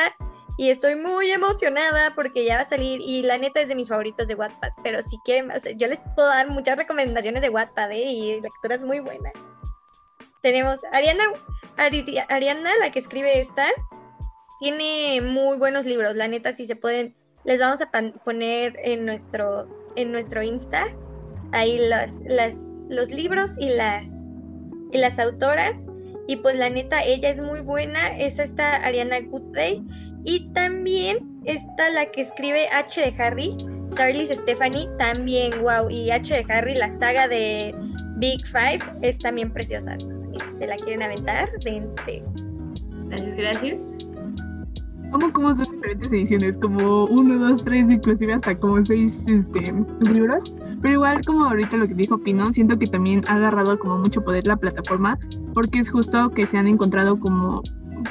y 0.58 0.70
estoy 0.70 0.94
muy 0.94 1.32
emocionada 1.32 2.14
porque 2.14 2.44
ya 2.44 2.56
va 2.56 2.62
a 2.62 2.68
salir 2.68 3.00
y 3.00 3.22
la 3.22 3.38
neta 3.38 3.60
es 3.60 3.68
de 3.68 3.74
mis 3.74 3.88
favoritos 3.88 4.28
de 4.28 4.34
Wattpad, 4.36 4.70
pero 4.84 5.02
si 5.02 5.18
quieren, 5.24 5.50
yo 5.76 5.86
les 5.88 6.00
puedo 6.14 6.28
dar 6.28 6.48
muchas 6.48 6.76
recomendaciones 6.76 7.42
de 7.42 7.48
Wattpad 7.48 7.90
¿eh? 7.90 8.02
y 8.04 8.40
lecturas 8.40 8.82
muy 8.82 9.00
buenas. 9.00 9.32
Tenemos 10.46 10.78
Ariana, 10.92 11.24
Ari- 11.76 12.04
la 12.80 12.92
que 12.92 13.00
escribe 13.00 13.40
esta, 13.40 13.66
tiene 14.60 15.20
muy 15.20 15.58
buenos 15.58 15.86
libros, 15.86 16.14
la 16.14 16.28
neta 16.28 16.54
si 16.54 16.68
se 16.68 16.76
pueden, 16.76 17.16
les 17.42 17.58
vamos 17.58 17.80
a 17.82 17.90
poner 18.24 18.78
en 18.84 19.04
nuestro, 19.04 19.66
en 19.96 20.12
nuestro 20.12 20.44
Insta 20.44 20.84
ahí 21.50 21.78
las, 21.88 22.20
las, 22.24 22.54
los 22.88 23.10
libros 23.10 23.56
y 23.58 23.70
las, 23.70 24.04
y 24.92 24.98
las 24.98 25.18
autoras. 25.18 25.74
Y 26.28 26.36
pues 26.36 26.54
la 26.54 26.70
neta, 26.70 27.02
ella 27.02 27.30
es 27.30 27.38
muy 27.38 27.58
buena, 27.58 28.16
es 28.16 28.38
esta 28.38 28.76
Ariana 28.84 29.18
Goodday. 29.18 29.82
Y 30.22 30.52
también 30.52 31.40
está 31.44 31.90
la 31.90 32.06
que 32.06 32.20
escribe 32.20 32.68
H 32.68 33.00
de 33.00 33.20
Harry, 33.20 33.56
Darlis 33.96 34.30
Stephanie, 34.30 34.88
también, 34.96 35.60
wow. 35.60 35.90
Y 35.90 36.12
H 36.12 36.32
de 36.40 36.52
Harry, 36.52 36.76
la 36.76 36.92
saga 36.92 37.26
de 37.26 37.74
Big 38.16 38.44
Five, 38.46 38.80
es 39.02 39.18
también 39.18 39.52
preciosa. 39.52 39.96
Si 39.98 40.58
se 40.58 40.66
la 40.66 40.76
quieren 40.76 41.02
aventar, 41.02 41.48
dense. 41.64 42.22
Gracias, 43.08 43.36
gracias. 43.36 43.94
Como 45.12 45.32
como 45.32 45.54
son 45.54 45.66
diferentes 45.70 46.12
ediciones, 46.12 46.56
como 46.56 47.04
uno, 47.04 47.38
dos, 47.38 47.64
tres, 47.64 47.88
inclusive 47.88 48.34
hasta 48.34 48.58
como 48.58 48.84
seis 48.84 49.12
este, 49.28 49.72
libros. 50.00 50.52
Pero 50.82 50.94
igual, 50.94 51.24
como 51.24 51.44
ahorita 51.44 51.76
lo 51.76 51.86
que 51.86 51.94
dijo 51.94 52.18
Pino, 52.18 52.52
siento 52.52 52.78
que 52.78 52.86
también 52.86 53.22
ha 53.28 53.34
agarrado 53.34 53.78
como 53.78 53.98
mucho 53.98 54.22
poder 54.22 54.46
la 54.46 54.56
plataforma, 54.56 55.18
porque 55.54 55.78
es 55.78 55.90
justo 55.90 56.30
que 56.30 56.46
se 56.46 56.58
han 56.58 56.66
encontrado 56.66 57.18
como 57.20 57.62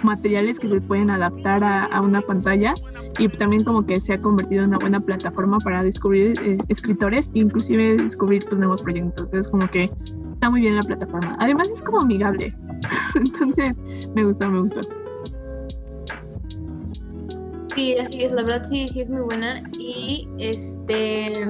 materiales 0.03 0.59
que 0.59 0.67
se 0.67 0.81
pueden 0.81 1.09
adaptar 1.09 1.63
a, 1.63 2.01
una 2.01 2.21
pantalla 2.21 2.73
y 3.17 3.27
también 3.29 3.63
como 3.63 3.85
que 3.85 3.99
se 3.99 4.13
ha 4.13 4.21
convertido 4.21 4.63
en 4.63 4.69
una 4.69 4.77
buena 4.79 4.99
plataforma 4.99 5.59
para 5.59 5.83
descubrir 5.83 6.39
eh, 6.41 6.57
escritores 6.69 7.31
e 7.33 7.39
inclusive 7.39 7.97
descubrir 7.97 8.45
pues 8.45 8.59
nuevos 8.59 8.81
proyectos. 8.81 9.25
Entonces 9.25 9.47
como 9.47 9.67
que 9.69 9.89
está 10.33 10.49
muy 10.49 10.61
bien 10.61 10.75
la 10.75 10.83
plataforma. 10.83 11.35
Además 11.39 11.69
es 11.69 11.81
como 11.81 12.01
amigable. 12.01 12.53
Entonces 13.15 13.77
me 14.15 14.23
gustó, 14.23 14.49
me 14.49 14.61
gustó. 14.61 14.81
Sí, 17.75 17.95
así 17.97 18.23
es, 18.23 18.31
la 18.31 18.43
verdad 18.43 18.63
sí, 18.63 18.87
sí 18.89 19.01
es 19.01 19.09
muy 19.09 19.21
buena. 19.21 19.61
Y 19.77 20.27
este. 20.39 21.49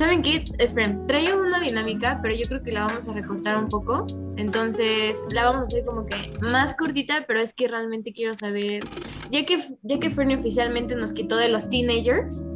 ¿Saben 0.00 0.22
qué? 0.22 0.42
Esperen, 0.56 1.06
traigo 1.06 1.42
una 1.42 1.60
dinámica, 1.60 2.20
pero 2.22 2.34
yo 2.34 2.48
creo 2.48 2.62
que 2.62 2.72
la 2.72 2.86
vamos 2.86 3.06
a 3.06 3.12
recortar 3.12 3.58
un 3.58 3.68
poco. 3.68 4.06
Entonces, 4.38 5.22
la 5.30 5.44
vamos 5.44 5.58
a 5.58 5.62
hacer 5.64 5.84
como 5.84 6.06
que 6.06 6.38
más 6.40 6.74
cortita, 6.74 7.26
pero 7.26 7.38
es 7.38 7.52
que 7.52 7.68
realmente 7.68 8.14
quiero 8.14 8.34
saber. 8.34 8.88
Ya 9.30 9.44
que, 9.44 9.58
ya 9.82 10.00
que 10.00 10.08
Fernie 10.08 10.38
oficialmente 10.38 10.96
nos 10.96 11.12
quitó 11.12 11.36
de 11.36 11.50
los 11.50 11.68
teenagers, 11.68 12.46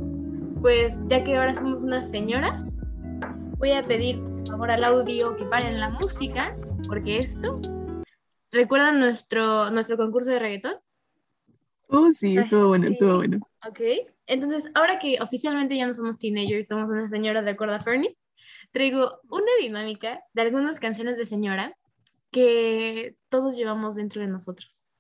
pues 0.63 0.99
ya 1.09 1.23
que 1.23 1.37
ahora 1.37 1.55
somos 1.55 1.85
unas 1.85 2.11
señoras, 2.11 2.75
voy 3.59 3.73
a 3.73 3.87
pedir 3.87 4.23
por 4.23 4.47
favor 4.47 4.71
al 4.71 4.83
audio 4.83 5.37
que 5.37 5.45
paren 5.45 5.79
la 5.79 5.91
música, 5.91 6.57
porque 6.89 7.19
esto. 7.19 7.61
¿Recuerdan 8.53 9.01
nuestro, 9.01 9.71
nuestro 9.71 9.99
concurso 9.99 10.31
de 10.31 10.39
reggaetón? 10.39 10.77
Oh, 11.89 12.11
sí, 12.11 12.39
estuvo 12.39 12.69
bueno, 12.69 12.87
sí. 12.87 12.93
estuvo 12.95 13.17
bueno. 13.17 13.47
Ok, 13.69 13.81
entonces 14.27 14.71
ahora 14.75 14.99
que 14.99 15.19
oficialmente 15.21 15.77
ya 15.77 15.87
no 15.87 15.95
somos 15.95 16.19
teenagers, 16.19 16.69
somos 16.69 16.89
unas 16.89 17.11
señoras 17.11 17.45
de 17.45 17.53
acuerdo 17.53 17.75
a 17.75 17.81
Fernie, 17.81 18.17
traigo 18.73 19.21
una 19.29 19.53
dinámica 19.61 20.23
de 20.33 20.43
algunas 20.43 20.81
canciones 20.81 21.19
de 21.19 21.27
señora 21.27 21.77
que 22.31 23.17
todos 23.29 23.57
llevamos 23.57 23.95
dentro 23.95 24.21
de 24.21 24.29
nosotros. 24.29 24.91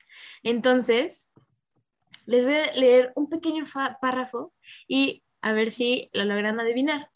Entonces, 0.43 1.33
les 2.26 2.45
voy 2.45 2.54
a 2.54 2.73
leer 2.73 3.12
un 3.16 3.28
pequeño 3.28 3.64
párrafo 4.00 4.52
y 4.87 5.23
a 5.43 5.52
ver 5.52 5.71
si 5.71 6.11
lo 6.12 6.25
logran 6.25 6.61
adivinar. 6.61 7.11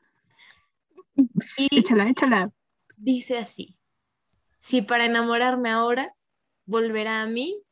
Y 1.56 1.78
Échala, 1.78 2.08
échala. 2.08 2.50
dice 2.96 3.38
así, 3.38 3.76
si 4.58 4.82
para 4.82 5.04
enamorarme 5.06 5.70
ahora 5.70 6.14
volverá 6.66 7.22
a 7.22 7.26
mí 7.26 7.62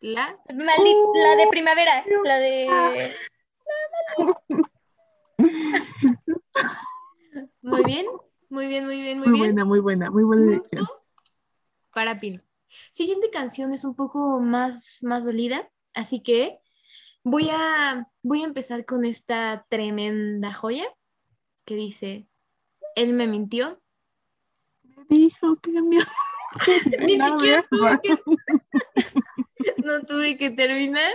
la... 0.00 0.38
La 0.48 1.36
de 1.36 1.46
primavera, 1.50 2.04
la 2.24 2.38
de... 2.38 3.12
Muy 7.62 7.84
bien, 7.84 8.06
muy 8.48 8.66
bien, 8.66 8.84
muy 8.86 9.00
bien, 9.00 9.18
muy, 9.18 9.28
Muy 9.28 9.38
bien. 9.38 9.54
buena, 9.54 9.64
muy 9.64 9.80
buena, 9.80 10.10
muy 10.10 10.24
buena 10.24 10.42
elección. 10.42 10.86
Para 11.94 12.16
Pino. 12.16 12.40
Siguiente 12.92 13.30
canción 13.30 13.72
es 13.72 13.84
un 13.84 13.94
poco 13.94 14.40
más, 14.40 14.98
más 15.02 15.24
dolida, 15.24 15.70
así 15.94 16.22
que 16.22 16.58
voy 17.22 17.48
a, 17.50 18.08
voy 18.22 18.42
a 18.42 18.46
empezar 18.46 18.84
con 18.84 19.04
esta 19.04 19.66
tremenda 19.68 20.52
joya 20.52 20.84
que 21.64 21.76
dice, 21.76 22.28
él 22.96 23.12
me 23.12 23.26
mintió. 23.26 23.80
Dijo 25.08 25.56
que 25.56 25.70
mi 25.82 25.98
Ni 27.00 27.18
siquiera 27.18 27.66
tuve 27.70 28.00
que, 28.02 28.18
no 29.84 30.02
tuve 30.02 30.36
que 30.36 30.50
terminar. 30.50 31.12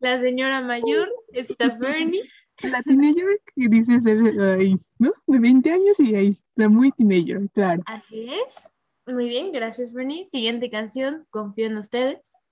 La 0.00 0.18
señora 0.18 0.60
mayor, 0.60 1.08
está 1.32 1.76
Fernie. 1.76 2.22
La 2.62 2.82
teenager 2.82 3.40
que 3.54 3.68
dice 3.68 4.00
ser 4.00 4.18
ay, 4.40 4.74
¿no? 4.98 5.12
de 5.28 5.38
20 5.38 5.70
años 5.70 6.00
y 6.00 6.16
ahí, 6.16 6.36
la 6.56 6.68
muy 6.68 6.90
teenager, 6.90 7.48
claro. 7.52 7.84
Así 7.86 8.26
es. 8.32 8.68
Muy 9.06 9.28
bien, 9.28 9.52
gracias 9.52 9.92
Fernie. 9.92 10.26
Siguiente 10.26 10.68
canción, 10.68 11.24
confío 11.30 11.66
en 11.66 11.76
ustedes. 11.76 12.46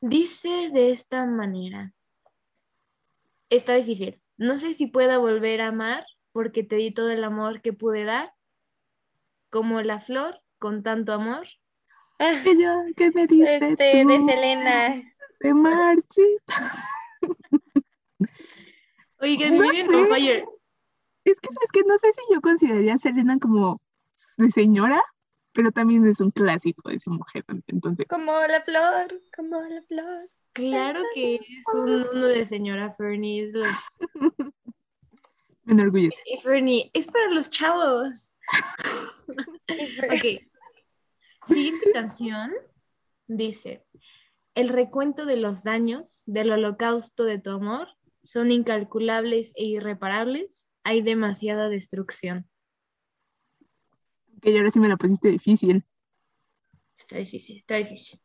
Dice 0.00 0.70
de 0.72 0.92
esta 0.92 1.26
manera. 1.26 1.92
Está 3.50 3.74
difícil. 3.74 4.20
No 4.36 4.56
sé 4.56 4.74
si 4.74 4.86
pueda 4.86 5.18
volver 5.18 5.60
a 5.60 5.68
amar 5.68 6.06
porque 6.30 6.62
te 6.62 6.76
di 6.76 6.92
todo 6.92 7.10
el 7.10 7.24
amor 7.24 7.62
que 7.62 7.72
pude 7.72 8.04
dar, 8.04 8.32
como 9.50 9.82
la 9.82 10.00
flor 10.00 10.40
con 10.58 10.82
tanto 10.82 11.12
amor. 11.12 11.46
Ella, 12.18 12.84
¿qué 12.96 13.10
me 13.10 13.22
Este, 13.24 14.02
tú? 14.02 14.08
de 14.08 14.32
Selena. 14.32 15.13
De 15.44 15.52
Marchita. 15.52 16.72
Oigan, 19.20 19.56
No 19.56 19.68
miren, 19.68 19.94
on 19.94 20.06
fire. 20.06 20.42
Es 21.22 21.38
que, 21.38 21.48
es 21.50 21.70
que 21.70 21.82
no 21.82 21.98
sé 21.98 22.14
si 22.14 22.20
yo 22.32 22.40
consideraría 22.40 22.94
a 22.94 22.98
Selena 22.98 23.38
como 23.38 23.82
de 24.38 24.48
señora, 24.48 25.02
pero 25.52 25.70
también 25.70 26.06
es 26.06 26.20
un 26.20 26.30
clásico 26.30 26.88
de 26.88 26.94
esa 26.94 27.10
mujer. 27.10 27.44
Entonces, 27.66 28.06
Como 28.08 28.32
la 28.32 28.62
flor, 28.62 29.20
como 29.36 29.60
la 29.60 29.82
flor. 29.82 30.30
Claro 30.54 31.02
que 31.14 31.34
es 31.34 31.66
un 31.74 32.06
uno 32.14 32.26
de 32.26 32.46
señora 32.46 32.90
Fernie. 32.90 33.42
Es 33.42 33.52
los... 33.52 34.00
me 35.64 35.74
enorgullece. 35.74 36.22
Y 36.24 36.38
Fernie, 36.38 36.90
es 36.94 37.06
para 37.06 37.30
los 37.30 37.50
chavos. 37.50 38.34
Ok. 39.68 40.42
Siguiente 41.48 41.92
canción 41.92 42.50
dice: 43.26 43.84
El 44.54 44.68
recuento 44.68 45.26
de 45.26 45.36
los 45.36 45.64
daños 45.64 46.22
del 46.26 46.52
holocausto 46.52 47.24
de 47.24 47.38
tu 47.38 47.50
amor 47.50 47.88
son 48.22 48.52
incalculables 48.52 49.52
e 49.56 49.64
irreparables. 49.64 50.68
Hay 50.84 51.02
demasiada 51.02 51.68
destrucción. 51.68 52.48
Que 54.40 54.56
ahora 54.56 54.70
sí 54.70 54.78
me 54.78 54.88
la 54.88 54.96
pusiste 54.96 55.28
difícil. 55.28 55.84
Está 56.98 57.16
difícil, 57.18 57.58
está 57.58 57.76
difícil. 57.76 58.20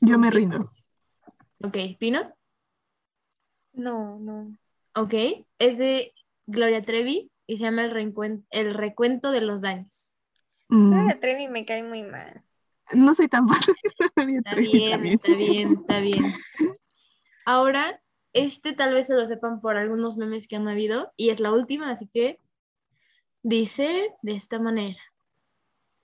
Yo 0.00 0.18
me 0.18 0.28
Ok. 0.28 0.34
rindo. 0.34 0.72
Ok, 1.62 1.76
Pino. 1.98 2.34
No, 3.72 4.18
no. 4.18 4.56
Ok, 4.94 5.14
es 5.58 5.78
de 5.78 6.12
Gloria 6.46 6.80
Trevi 6.80 7.30
y 7.46 7.58
se 7.58 7.64
llama 7.64 7.84
el 7.84 8.74
recuento 8.74 9.30
de 9.30 9.40
los 9.40 9.60
daños. 9.60 10.16
Mm, 10.68 10.90
Gloria 10.92 11.20
Trevi 11.20 11.48
me 11.48 11.66
cae 11.66 11.82
muy 11.82 12.02
mal. 12.02 12.40
No 12.92 13.14
soy 13.14 13.28
tan 13.28 13.46
fan 14.14 14.26
de 14.26 14.38
Está 14.38 14.54
bien, 14.54 15.06
está 15.06 15.34
bien, 15.36 15.72
está 15.72 16.00
bien. 16.00 16.34
Ahora, 17.44 18.00
este 18.32 18.72
tal 18.72 18.92
vez 18.94 19.06
se 19.08 19.14
lo 19.14 19.26
sepan 19.26 19.60
por 19.60 19.76
algunos 19.76 20.16
memes 20.16 20.46
que 20.46 20.56
han 20.56 20.68
habido 20.68 21.12
y 21.16 21.30
es 21.30 21.40
la 21.40 21.52
última, 21.52 21.90
así 21.90 22.06
que 22.08 22.38
dice 23.42 24.14
de 24.22 24.32
esta 24.32 24.58
manera. 24.60 24.98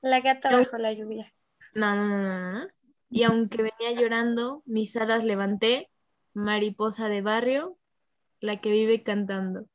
La 0.03 0.21
gata 0.21 0.51
No. 0.51 0.59
bajo 0.59 0.79
la 0.79 0.93
lluvia. 0.93 1.33
No, 1.75 1.95
no, 1.95 2.07
no, 2.09 2.19
no, 2.19 2.53
no. 2.61 2.67
Y 3.11 3.23
aunque 3.23 3.59
venía 3.59 4.01
llorando, 4.01 4.63
mis 4.67 4.97
alas 4.97 5.25
levanté, 5.25 5.91
mariposa 6.35 7.09
de 7.09 7.23
barrio, 7.23 7.79
la 8.41 8.61
que 8.61 8.71
vive 8.71 9.03
cantando. 9.03 9.67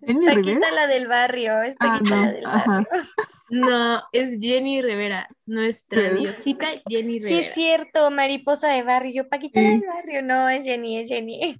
Paquita 0.00 0.70
la 0.72 0.86
del 0.86 1.08
barrio, 1.08 1.60
es 1.62 1.74
Ah, 1.80 1.98
Paquita 1.98 2.16
no, 2.16 2.22
la 2.26 2.32
del 2.32 2.46
ajá. 2.46 2.86
No, 3.48 4.02
es 4.12 4.40
Jenny 4.40 4.82
Rivera, 4.82 5.28
nuestra 5.46 6.10
diosita 6.14 6.66
Jenny 6.88 7.20
Sí, 7.20 7.26
Rivera. 7.26 7.46
es 7.46 7.54
cierto, 7.54 8.10
mariposa 8.10 8.68
de 8.72 8.82
barrio. 8.82 9.28
Paquita 9.28 9.60
Sí. 9.60 9.66
del 9.66 9.82
barrio, 9.86 10.22
no, 10.22 10.48
es 10.48 10.64
Jenny, 10.64 10.98
es 10.98 11.08
Jenny. 11.08 11.56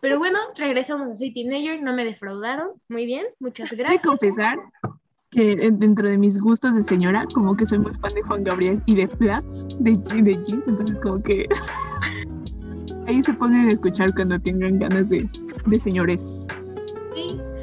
Pero 0.00 0.18
bueno, 0.18 0.38
regresamos 0.56 1.08
a 1.08 1.14
Soy 1.14 1.32
Teenager, 1.34 1.82
no 1.82 1.92
me 1.94 2.04
defraudaron. 2.04 2.70
Muy 2.88 3.06
bien, 3.06 3.26
muchas 3.40 3.70
Voy 3.70 3.80
a 3.80 3.82
gracias. 3.82 4.06
confesar 4.06 4.58
que 5.30 5.52
eh, 5.52 5.70
dentro 5.72 6.08
de 6.08 6.18
mis 6.18 6.38
gustos 6.38 6.74
de 6.74 6.82
señora, 6.82 7.26
como 7.34 7.56
que 7.56 7.64
soy 7.64 7.78
muy 7.78 7.92
fan 7.94 8.12
de 8.14 8.22
Juan 8.22 8.44
Gabriel 8.44 8.82
y 8.86 8.96
de 8.96 9.08
Flats, 9.08 9.66
de, 9.80 9.92
de 10.22 10.34
jeans, 10.44 10.66
entonces 10.68 11.00
como 11.00 11.22
que 11.22 11.46
ahí 13.06 13.22
se 13.22 13.32
ponen 13.34 13.68
a 13.68 13.72
escuchar 13.72 14.14
cuando 14.14 14.38
tengan 14.38 14.78
ganas 14.78 15.08
de, 15.08 15.28
de 15.66 15.78
señores. 15.78 16.46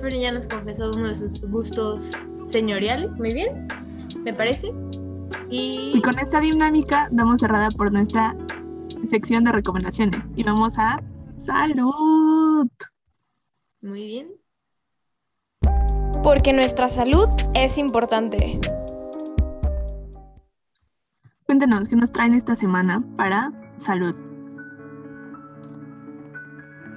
Fernie 0.10 0.24
ya 0.24 0.32
nos 0.32 0.48
confesó 0.48 0.90
uno 0.90 1.08
de 1.08 1.14
sus 1.14 1.48
gustos 1.52 2.14
señoriales, 2.48 3.16
muy 3.20 3.32
bien, 3.32 3.68
me 4.24 4.34
parece. 4.34 4.74
Y 5.52 5.92
Y 5.94 6.02
con 6.02 6.18
esta 6.18 6.40
dinámica 6.40 7.10
damos 7.12 7.42
cerrada 7.42 7.70
por 7.70 7.92
nuestra 7.92 8.36
sección 9.06 9.44
de 9.44 9.52
recomendaciones 9.52 10.20
y 10.36 10.44
vamos 10.44 10.80
a 10.80 11.00
salud. 11.38 12.68
muy 13.82 14.08
bien. 14.08 14.32
Porque 16.24 16.54
nuestra 16.54 16.88
salud 16.88 17.28
es 17.54 17.78
importante. 17.78 18.60
Cuéntenos 21.46 21.88
qué 21.88 21.96
nos 21.96 22.12
traen 22.12 22.34
esta 22.34 22.56
semana 22.56 23.04
para 23.16 23.52
salud. 23.78 24.16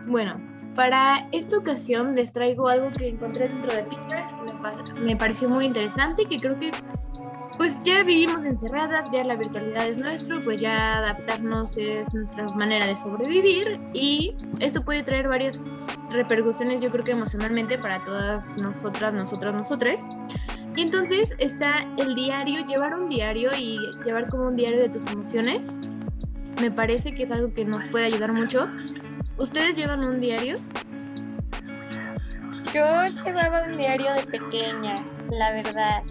Bueno, 0.07 0.51
para 0.74 1.28
esta 1.32 1.58
ocasión 1.58 2.14
les 2.14 2.32
traigo 2.32 2.68
algo 2.68 2.90
que 2.90 3.08
encontré 3.08 3.48
dentro 3.48 3.74
de 3.74 3.85
Pinterest 3.85 4.30
que 4.37 4.52
me, 4.52 4.58
pa- 4.61 4.74
me 5.00 5.16
pareció 5.16 5.48
muy 5.48 5.64
interesante 5.66 6.24
que 6.26 6.38
creo 6.38 6.58
que 6.58 6.70
pues 7.58 7.82
ya 7.85 8.02
vivimos 8.02 8.44
encerradas, 8.46 9.11
ya 9.12 9.22
la 9.24 9.37
virtualidad 9.37 9.87
es 9.87 9.98
nuestro, 9.98 10.42
pues 10.42 10.58
ya 10.61 10.98
adaptarnos 10.98 11.76
es 11.76 12.12
nuestra 12.14 12.46
manera 12.56 12.87
de 12.87 12.96
sobrevivir 12.96 13.78
y 13.92 14.35
esto 14.61 14.82
puede 14.82 15.02
traer 15.02 15.28
varias 15.28 15.62
repercusiones 16.08 16.80
yo 16.80 16.90
creo 16.90 17.04
que 17.04 17.12
emocionalmente 17.12 17.78
para 17.78 18.02
todas 18.04 18.56
nosotras, 18.62 19.14
nosotras, 19.14 19.54
nosotres. 19.54 20.08
Y 20.74 20.82
entonces 20.82 21.35
está 21.38 21.87
el 21.98 22.14
diario, 22.14 22.64
llevar 22.66 22.94
un 22.94 23.08
diario 23.08 23.50
y 23.56 23.90
llevar 24.04 24.28
como 24.28 24.48
un 24.48 24.56
diario 24.56 24.78
de 24.80 24.88
tus 24.88 25.06
emociones. 25.06 25.78
Me 26.61 26.70
parece 26.70 27.12
que 27.14 27.24
es 27.24 27.30
algo 27.30 27.52
que 27.52 27.64
nos 27.66 27.85
puede 27.87 28.06
ayudar 28.06 28.32
mucho. 28.32 28.68
¿Ustedes 29.38 29.74
llevan 29.74 30.04
un 30.04 30.20
diario? 30.20 30.58
Yo 32.72 33.06
llevaba 33.24 33.64
un 33.64 33.76
diario 33.76 34.12
de 34.14 34.22
pequeña, 34.24 34.96
la 35.30 35.52
verdad. 35.52 36.02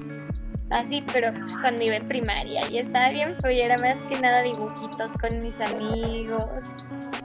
Así, 0.70 1.04
pero 1.12 1.34
pues, 1.34 1.56
cuando 1.58 1.84
iba 1.84 1.98
en 1.98 2.08
primaria 2.08 2.70
y 2.70 2.78
estaba 2.78 3.10
bien 3.10 3.36
y 3.44 3.60
era 3.60 3.78
más 3.78 3.96
que 4.10 4.20
nada 4.20 4.42
dibujitos 4.42 5.12
con 5.20 5.42
mis 5.42 5.60
amigos 5.60 6.46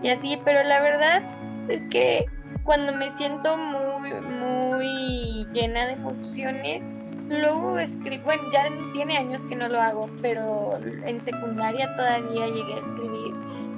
y 0.03 0.09
así, 0.09 0.39
pero 0.45 0.63
la 0.65 0.81
verdad 0.81 1.23
es 1.69 1.87
que 1.87 2.27
cuando 2.65 2.93
me 2.93 3.09
siento 3.11 3.57
muy, 3.57 4.13
muy 4.21 5.47
llena 5.53 5.87
de 5.87 5.93
emociones, 5.93 6.93
luego 7.29 7.79
escribo, 7.79 8.25
bueno, 8.25 8.43
ya 8.53 8.65
tiene 8.93 9.17
años 9.17 9.47
que 9.47 9.55
no 9.55 9.69
lo 9.69 9.81
hago, 9.81 10.11
pero 10.21 10.79
en 11.05 11.21
secundaria 11.21 11.95
todavía 11.95 12.49
llegué 12.49 12.75
a 12.75 12.79
escribir 12.79 13.35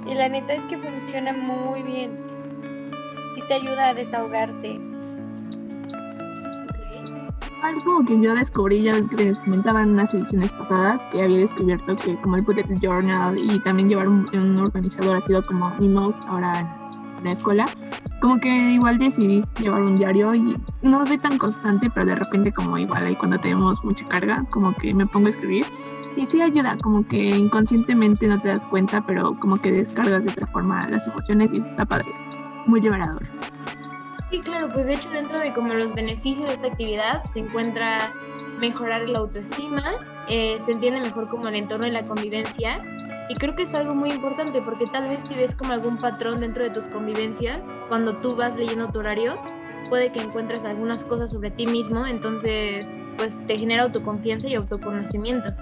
y 0.09 0.15
la 0.15 0.27
neta 0.27 0.53
es 0.53 0.61
que 0.63 0.77
funciona 0.77 1.33
muy 1.33 1.83
bien. 1.83 2.11
Sí 3.35 3.41
te 3.47 3.55
ayuda 3.55 3.89
a 3.89 3.93
desahogarte. 3.93 4.79
Algo 7.61 8.03
que 8.05 8.19
yo 8.19 8.33
descubrí, 8.33 8.83
ya 8.83 8.93
les 8.93 9.41
comentaba 9.41 9.83
en 9.83 9.89
unas 9.89 10.13
ediciones 10.13 10.51
pasadas, 10.53 11.05
que 11.11 11.21
había 11.21 11.39
descubierto 11.39 11.95
que 11.97 12.15
como 12.21 12.37
el 12.37 12.43
bullet 12.43 12.65
journal 12.81 13.37
y 13.37 13.59
también 13.59 13.89
llevar 13.89 14.07
un, 14.07 14.25
un 14.33 14.59
organizador 14.59 15.17
ha 15.17 15.21
sido 15.21 15.43
como 15.43 15.69
mi 15.77 15.89
most 15.89 16.23
ahora 16.27 16.89
en 17.17 17.25
la 17.25 17.29
escuela, 17.31 17.65
como 18.21 18.39
que 18.39 18.49
igual 18.49 18.97
decidí 18.97 19.43
llevar 19.59 19.83
un 19.83 19.97
diario 19.97 20.33
y 20.33 20.57
no 20.81 21.05
soy 21.05 21.17
tan 21.17 21.37
constante, 21.37 21.89
pero 21.93 22.05
de 22.05 22.15
repente 22.15 22.51
como 22.53 22.77
igual 22.77 23.05
ahí 23.05 23.15
cuando 23.17 23.37
tenemos 23.37 23.83
mucha 23.83 24.05
carga, 24.07 24.45
como 24.49 24.73
que 24.75 24.93
me 24.93 25.05
pongo 25.05 25.27
a 25.27 25.31
escribir 25.31 25.65
y 26.15 26.25
sí 26.25 26.41
ayuda, 26.41 26.77
como 26.81 27.05
que 27.07 27.17
inconscientemente 27.17 28.27
no 28.27 28.39
te 28.39 28.49
das 28.49 28.65
cuenta, 28.65 29.01
pero 29.05 29.35
como 29.39 29.59
que 29.59 29.71
descargas 29.71 30.25
de 30.25 30.31
otra 30.31 30.47
forma 30.47 30.87
las 30.89 31.07
emociones 31.07 31.51
y 31.53 31.61
está 31.61 31.85
padre, 31.85 32.11
es 32.13 32.67
muy 32.67 32.81
liberador. 32.81 33.23
Sí, 34.31 34.41
claro, 34.41 34.69
pues 34.71 34.85
de 34.85 34.95
hecho 34.95 35.09
dentro 35.09 35.39
de 35.39 35.53
como 35.53 35.73
los 35.73 35.93
beneficios 35.93 36.47
de 36.47 36.53
esta 36.53 36.67
actividad 36.67 37.23
se 37.23 37.39
encuentra 37.39 38.13
mejorar 38.59 39.09
la 39.09 39.19
autoestima, 39.19 39.83
eh, 40.27 40.59
se 40.59 40.73
entiende 40.73 41.01
mejor 41.01 41.29
como 41.29 41.47
el 41.47 41.55
entorno 41.55 41.87
y 41.87 41.91
la 41.91 42.05
convivencia 42.05 42.79
y 43.29 43.35
creo 43.35 43.55
que 43.55 43.63
es 43.63 43.73
algo 43.75 43.95
muy 43.95 44.11
importante 44.11 44.61
porque 44.61 44.85
tal 44.85 45.07
vez 45.07 45.23
si 45.27 45.35
ves 45.35 45.55
como 45.55 45.73
algún 45.73 45.97
patrón 45.97 46.41
dentro 46.41 46.63
de 46.63 46.71
tus 46.71 46.87
convivencias, 46.87 47.81
cuando 47.87 48.17
tú 48.17 48.35
vas 48.35 48.55
leyendo 48.55 48.87
tu 48.89 48.99
horario, 48.99 49.39
puede 49.87 50.11
que 50.11 50.19
encuentres 50.19 50.65
algunas 50.65 51.03
cosas 51.03 51.31
sobre 51.31 51.51
ti 51.51 51.65
mismo, 51.65 52.05
entonces 52.05 52.97
pues 53.17 53.45
te 53.45 53.57
genera 53.57 53.83
autoconfianza 53.83 54.47
y 54.47 54.55
autoconocimiento. 54.55 55.53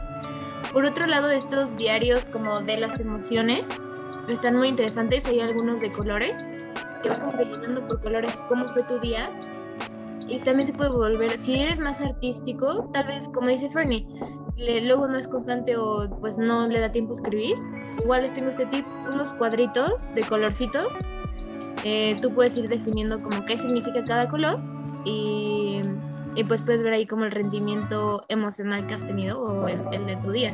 Por 0.72 0.86
otro 0.86 1.06
lado, 1.08 1.30
estos 1.30 1.76
diarios 1.78 2.28
como 2.28 2.60
de 2.62 2.78
las 2.78 3.00
emociones 3.00 3.88
están 4.28 4.56
muy 4.56 4.68
interesantes, 4.68 5.26
hay 5.28 5.40
algunos 5.40 5.82
de 5.82 5.92
colores 5.92 6.50
que 7.02 7.10
vas 7.10 7.20
como 7.20 7.32
por 7.88 8.02
colores 8.02 8.44
cómo 8.48 8.68
fue 8.68 8.84
tu 8.84 9.00
día. 9.00 9.32
Y 10.28 10.40
también 10.40 10.68
se 10.68 10.74
puede 10.74 10.90
volver, 10.90 11.38
si 11.38 11.56
eres 11.60 11.80
más 11.80 12.02
artístico, 12.02 12.90
tal 12.92 13.08
vez, 13.08 13.30
como 13.34 13.48
dice 13.48 13.70
Fernie, 13.70 14.06
le- 14.58 14.86
luego 14.86 15.08
no 15.08 15.18
es 15.18 15.28
constante 15.28 15.78
o 15.78 16.10
pues 16.20 16.38
no 16.38 16.68
le 16.68 16.80
da 16.82 16.92
tiempo 16.92 17.14
a 17.14 17.16
escribir. 17.16 17.56
Igual 18.04 18.24
les 18.24 18.34
tengo 18.34 18.50
este 18.50 18.66
tip, 18.66 18.86
unos 19.10 19.32
cuadritos 19.34 20.14
de 20.14 20.24
colorcitos. 20.24 20.88
Eh, 21.84 22.18
tú 22.22 22.34
puedes 22.34 22.58
ir 22.58 22.68
definiendo 22.68 23.22
como 23.22 23.46
qué 23.46 23.58
significa 23.58 24.04
cada 24.04 24.28
color 24.28 24.60
y, 25.06 25.82
y 26.38 26.44
pues 26.44 26.62
puedes 26.62 26.84
ver 26.84 26.94
ahí 26.94 27.08
como 27.08 27.26
el 27.26 27.32
rendimiento 27.32 28.22
emocional 28.30 28.86
que 28.86 28.94
has 28.94 29.04
tenido 29.04 29.42
o 29.42 29.68
el, 29.68 29.80
de 30.06 30.16
tu 30.18 30.32
día. 30.32 30.54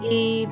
Y 0.00 0.46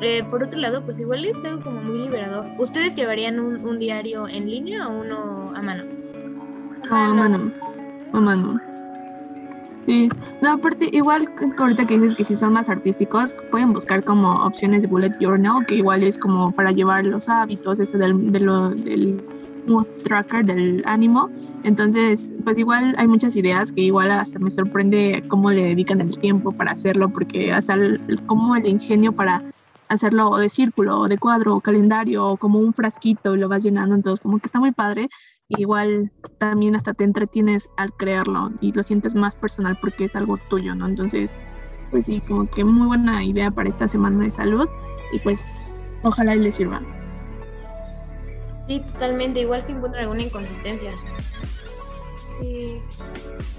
eh, 0.00 0.24
por 0.28 0.42
otro 0.42 0.58
lado, 0.58 0.84
pues 0.84 0.98
igual 0.98 1.24
es 1.24 1.44
algo 1.44 1.62
como 1.62 1.80
muy 1.82 1.98
liberador. 2.00 2.44
¿Ustedes 2.58 2.96
llevarían 2.96 3.38
un, 3.38 3.78
diario 3.78 4.26
en 4.26 4.50
línea 4.50 4.88
o 4.88 5.00
uno 5.00 5.52
a 5.54 5.62
mano? 5.62 5.84
Ah, 6.90 7.14
mano. 7.14 7.52
A 8.12 8.20
mano. 8.20 8.60
Sí. 9.86 10.08
No, 10.42 10.54
aparte, 10.54 10.88
igual 10.92 11.28
ahorita 11.56 11.86
que 11.86 12.00
dices 12.00 12.16
que 12.16 12.24
si 12.24 12.34
son 12.34 12.54
más 12.54 12.68
artísticos, 12.68 13.36
pueden 13.52 13.72
buscar 13.72 14.02
como 14.02 14.44
opciones 14.44 14.82
de 14.82 14.88
bullet 14.88 15.12
journal, 15.20 15.64
que 15.66 15.76
igual 15.76 16.02
es 16.02 16.18
como 16.18 16.50
para 16.50 16.72
llevar 16.72 17.04
los 17.04 17.28
hábitos, 17.28 17.78
esto 17.78 17.96
de 17.96 18.08
lo- 18.40 18.70
del 18.70 19.22
mood 19.68 19.86
tracker, 20.02 20.44
del 20.44 20.82
ánimo. 20.86 21.28
Entonces, 21.64 22.32
pues 22.44 22.58
igual 22.58 22.94
hay 22.98 23.06
muchas 23.06 23.36
ideas 23.36 23.72
que 23.72 23.82
igual 23.82 24.10
hasta 24.10 24.38
me 24.38 24.50
sorprende 24.50 25.24
cómo 25.28 25.50
le 25.50 25.62
dedican 25.62 26.00
el 26.00 26.18
tiempo 26.18 26.52
para 26.52 26.72
hacerlo, 26.72 27.08
porque 27.08 27.52
hasta 27.52 27.74
el, 27.74 28.20
como 28.26 28.56
el 28.56 28.66
ingenio 28.66 29.12
para 29.12 29.42
hacerlo 29.88 30.36
de 30.36 30.48
círculo, 30.48 31.04
de 31.04 31.18
cuadro, 31.18 31.60
calendario, 31.60 32.36
como 32.36 32.58
un 32.58 32.74
frasquito 32.74 33.34
y 33.34 33.38
lo 33.38 33.48
vas 33.48 33.62
llenando, 33.62 33.94
entonces 33.94 34.20
como 34.20 34.38
que 34.38 34.46
está 34.46 34.60
muy 34.60 34.72
padre. 34.72 35.08
Igual 35.50 36.12
también 36.38 36.76
hasta 36.76 36.92
te 36.92 37.04
entretienes 37.04 37.70
al 37.78 37.92
crearlo 37.94 38.50
y 38.60 38.72
lo 38.72 38.82
sientes 38.82 39.14
más 39.14 39.36
personal 39.36 39.78
porque 39.80 40.04
es 40.04 40.14
algo 40.14 40.38
tuyo, 40.50 40.74
¿no? 40.74 40.86
Entonces, 40.86 41.34
pues 41.90 42.04
sí, 42.04 42.20
como 42.28 42.46
que 42.50 42.64
muy 42.64 42.86
buena 42.86 43.24
idea 43.24 43.50
para 43.50 43.70
esta 43.70 43.88
semana 43.88 44.24
de 44.24 44.30
salud 44.30 44.68
y 45.10 45.18
pues 45.20 45.60
ojalá 46.02 46.36
y 46.36 46.40
les 46.40 46.56
sirva. 46.56 46.82
Sí, 48.68 48.80
totalmente. 48.80 49.40
Igual 49.40 49.62
si 49.64 49.72
encuentran 49.72 50.04
alguna 50.04 50.22
inconsistencia. 50.22 50.92
Sí. 52.40 52.80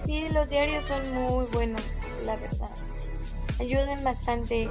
Sí, 0.05 0.27
los 0.33 0.47
diarios 0.49 0.85
son 0.85 1.11
muy 1.13 1.45
buenos, 1.47 1.81
la 2.25 2.35
verdad. 2.37 2.69
Ayudan 3.59 4.01
bastante. 4.05 4.69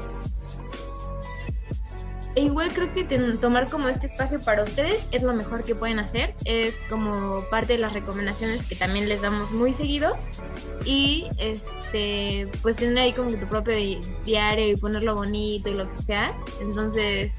E 2.35 2.40
igual 2.42 2.72
creo 2.72 2.92
que 2.94 3.03
ten- 3.05 3.38
tomar 3.40 3.68
como 3.68 3.88
este 3.88 4.07
espacio 4.07 4.40
para 4.40 4.62
ustedes 4.62 5.09
es 5.11 5.22
lo 5.24 5.35
mejor 5.35 5.64
que 5.64 5.74
pueden 5.74 5.98
hacer. 5.98 6.35
Es 6.44 6.81
como 6.88 7.42
parte 7.51 7.72
de 7.74 7.81
las 7.81 7.92
recomendaciones 7.94 8.64
que 8.64 8.77
también 8.77 9.09
les 9.09 9.22
damos 9.22 9.51
muy 9.53 9.74
seguido. 9.74 10.16
Y 10.85 11.27
este, 11.38 12.48
pues 12.62 12.77
tener 12.77 12.96
ahí 12.98 13.12
como 13.12 13.31
que 13.31 13.37
tu 13.38 13.48
propio 13.48 13.74
di- 13.74 13.98
diario 14.24 14.68
y 14.70 14.77
ponerlo 14.77 15.16
bonito 15.16 15.68
y 15.68 15.74
lo 15.74 15.90
que 15.92 16.03
sea. 16.03 16.33
Entonces, 16.62 17.35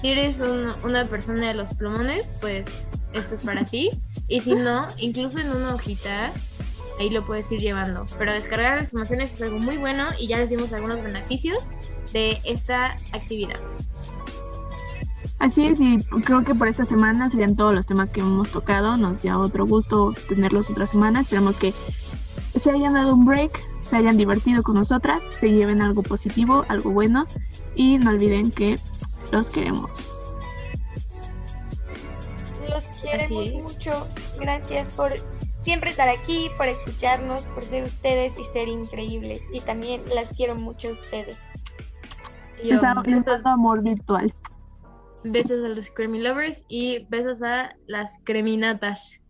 si 0.00 0.08
eres 0.08 0.40
un- 0.40 0.72
una 0.84 1.04
persona 1.06 1.48
de 1.48 1.54
los 1.54 1.74
plumones, 1.74 2.36
pues 2.40 2.64
esto 3.12 3.34
es 3.34 3.42
para 3.42 3.64
ti. 3.64 3.90
Y 4.28 4.40
si 4.40 4.54
no, 4.54 4.86
incluso 4.98 5.38
en 5.38 5.50
una 5.50 5.74
hojita, 5.74 6.32
ahí 6.98 7.10
lo 7.10 7.24
puedes 7.26 7.50
ir 7.52 7.60
llevando. 7.60 8.06
Pero 8.18 8.32
descargar 8.32 8.78
las 8.78 8.92
emociones 8.94 9.32
es 9.32 9.42
algo 9.42 9.58
muy 9.58 9.76
bueno 9.76 10.06
y 10.18 10.26
ya 10.28 10.38
les 10.38 10.50
dimos 10.50 10.72
algunos 10.72 11.02
beneficios 11.02 11.70
de 12.12 12.38
esta 12.44 12.96
actividad. 13.12 13.56
Así 15.38 15.66
es, 15.66 15.80
y 15.80 16.02
creo 16.24 16.44
que 16.44 16.54
por 16.54 16.68
esta 16.68 16.84
semana 16.84 17.30
serían 17.30 17.56
todos 17.56 17.72
los 17.74 17.86
temas 17.86 18.10
que 18.10 18.20
hemos 18.20 18.50
tocado. 18.50 18.98
Nos 18.98 19.22
da 19.22 19.38
otro 19.38 19.66
gusto 19.66 20.12
tenerlos 20.28 20.68
otra 20.68 20.86
semana. 20.86 21.20
Esperamos 21.22 21.56
que 21.56 21.72
se 22.60 22.70
hayan 22.70 22.92
dado 22.92 23.14
un 23.14 23.24
break, 23.24 23.58
se 23.88 23.96
hayan 23.96 24.18
divertido 24.18 24.62
con 24.62 24.74
nosotras, 24.74 25.22
se 25.40 25.50
lleven 25.50 25.80
algo 25.80 26.02
positivo, 26.02 26.66
algo 26.68 26.90
bueno 26.90 27.26
y 27.74 27.96
no 27.96 28.10
olviden 28.10 28.50
que 28.50 28.78
los 29.32 29.50
queremos. 29.50 29.90
Los 32.68 32.84
queremos 33.02 33.52
mucho. 33.52 33.90
Gracias 34.38 34.94
por 34.94 35.10
siempre 35.62 35.90
estar 35.90 36.08
aquí, 36.08 36.48
por 36.56 36.66
escucharnos, 36.66 37.40
por 37.46 37.62
ser 37.64 37.82
ustedes 37.82 38.38
y 38.38 38.44
ser 38.44 38.68
increíbles. 38.68 39.42
Y 39.52 39.60
también 39.60 40.02
las 40.14 40.32
quiero 40.34 40.54
mucho 40.54 40.88
a 40.88 40.92
ustedes. 40.92 41.38
Yo, 42.62 42.74
Les, 42.74 42.82
les 42.82 43.24
besos, 43.24 43.40
amor 43.44 43.82
virtual. 43.82 44.34
besos 45.24 45.64
a 45.64 45.68
los 45.68 45.90
Creamy 45.90 46.20
Lovers 46.20 46.64
y 46.68 47.06
besos 47.08 47.42
a 47.42 47.74
las 47.86 48.10
creminatas. 48.24 49.20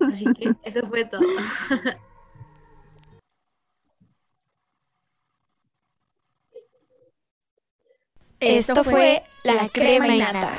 Así 0.00 0.26
que 0.34 0.54
eso 0.64 0.86
fue 0.86 1.04
todo. 1.06 1.22
Esto 8.40 8.84
fue 8.84 9.22
La 9.44 9.68
Crema 9.68 10.08
y 10.08 10.18
Nata. 10.18 10.50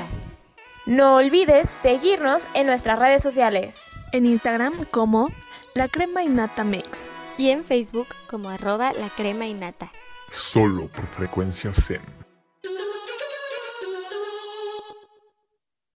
No 0.85 1.15
olvides 1.15 1.69
seguirnos 1.69 2.47
en 2.53 2.67
nuestras 2.67 2.99
redes 2.99 3.23
sociales. 3.23 3.77
En 4.11 4.25
Instagram 4.25 4.85
como 4.91 5.29
La 5.73 5.87
Crema 5.87 6.23
y 6.23 6.29
Nata 6.29 6.63
Mix. 6.63 7.09
Y 7.37 7.49
en 7.49 7.63
Facebook 7.63 8.07
como 8.29 8.49
arroba 8.49 8.93
la 8.93 9.09
crema 9.09 9.47
y 9.47 9.53
nata. 9.53 9.91
Solo 10.31 10.87
por 10.89 11.07
frecuencia 11.07 11.73
Zen. 11.73 12.01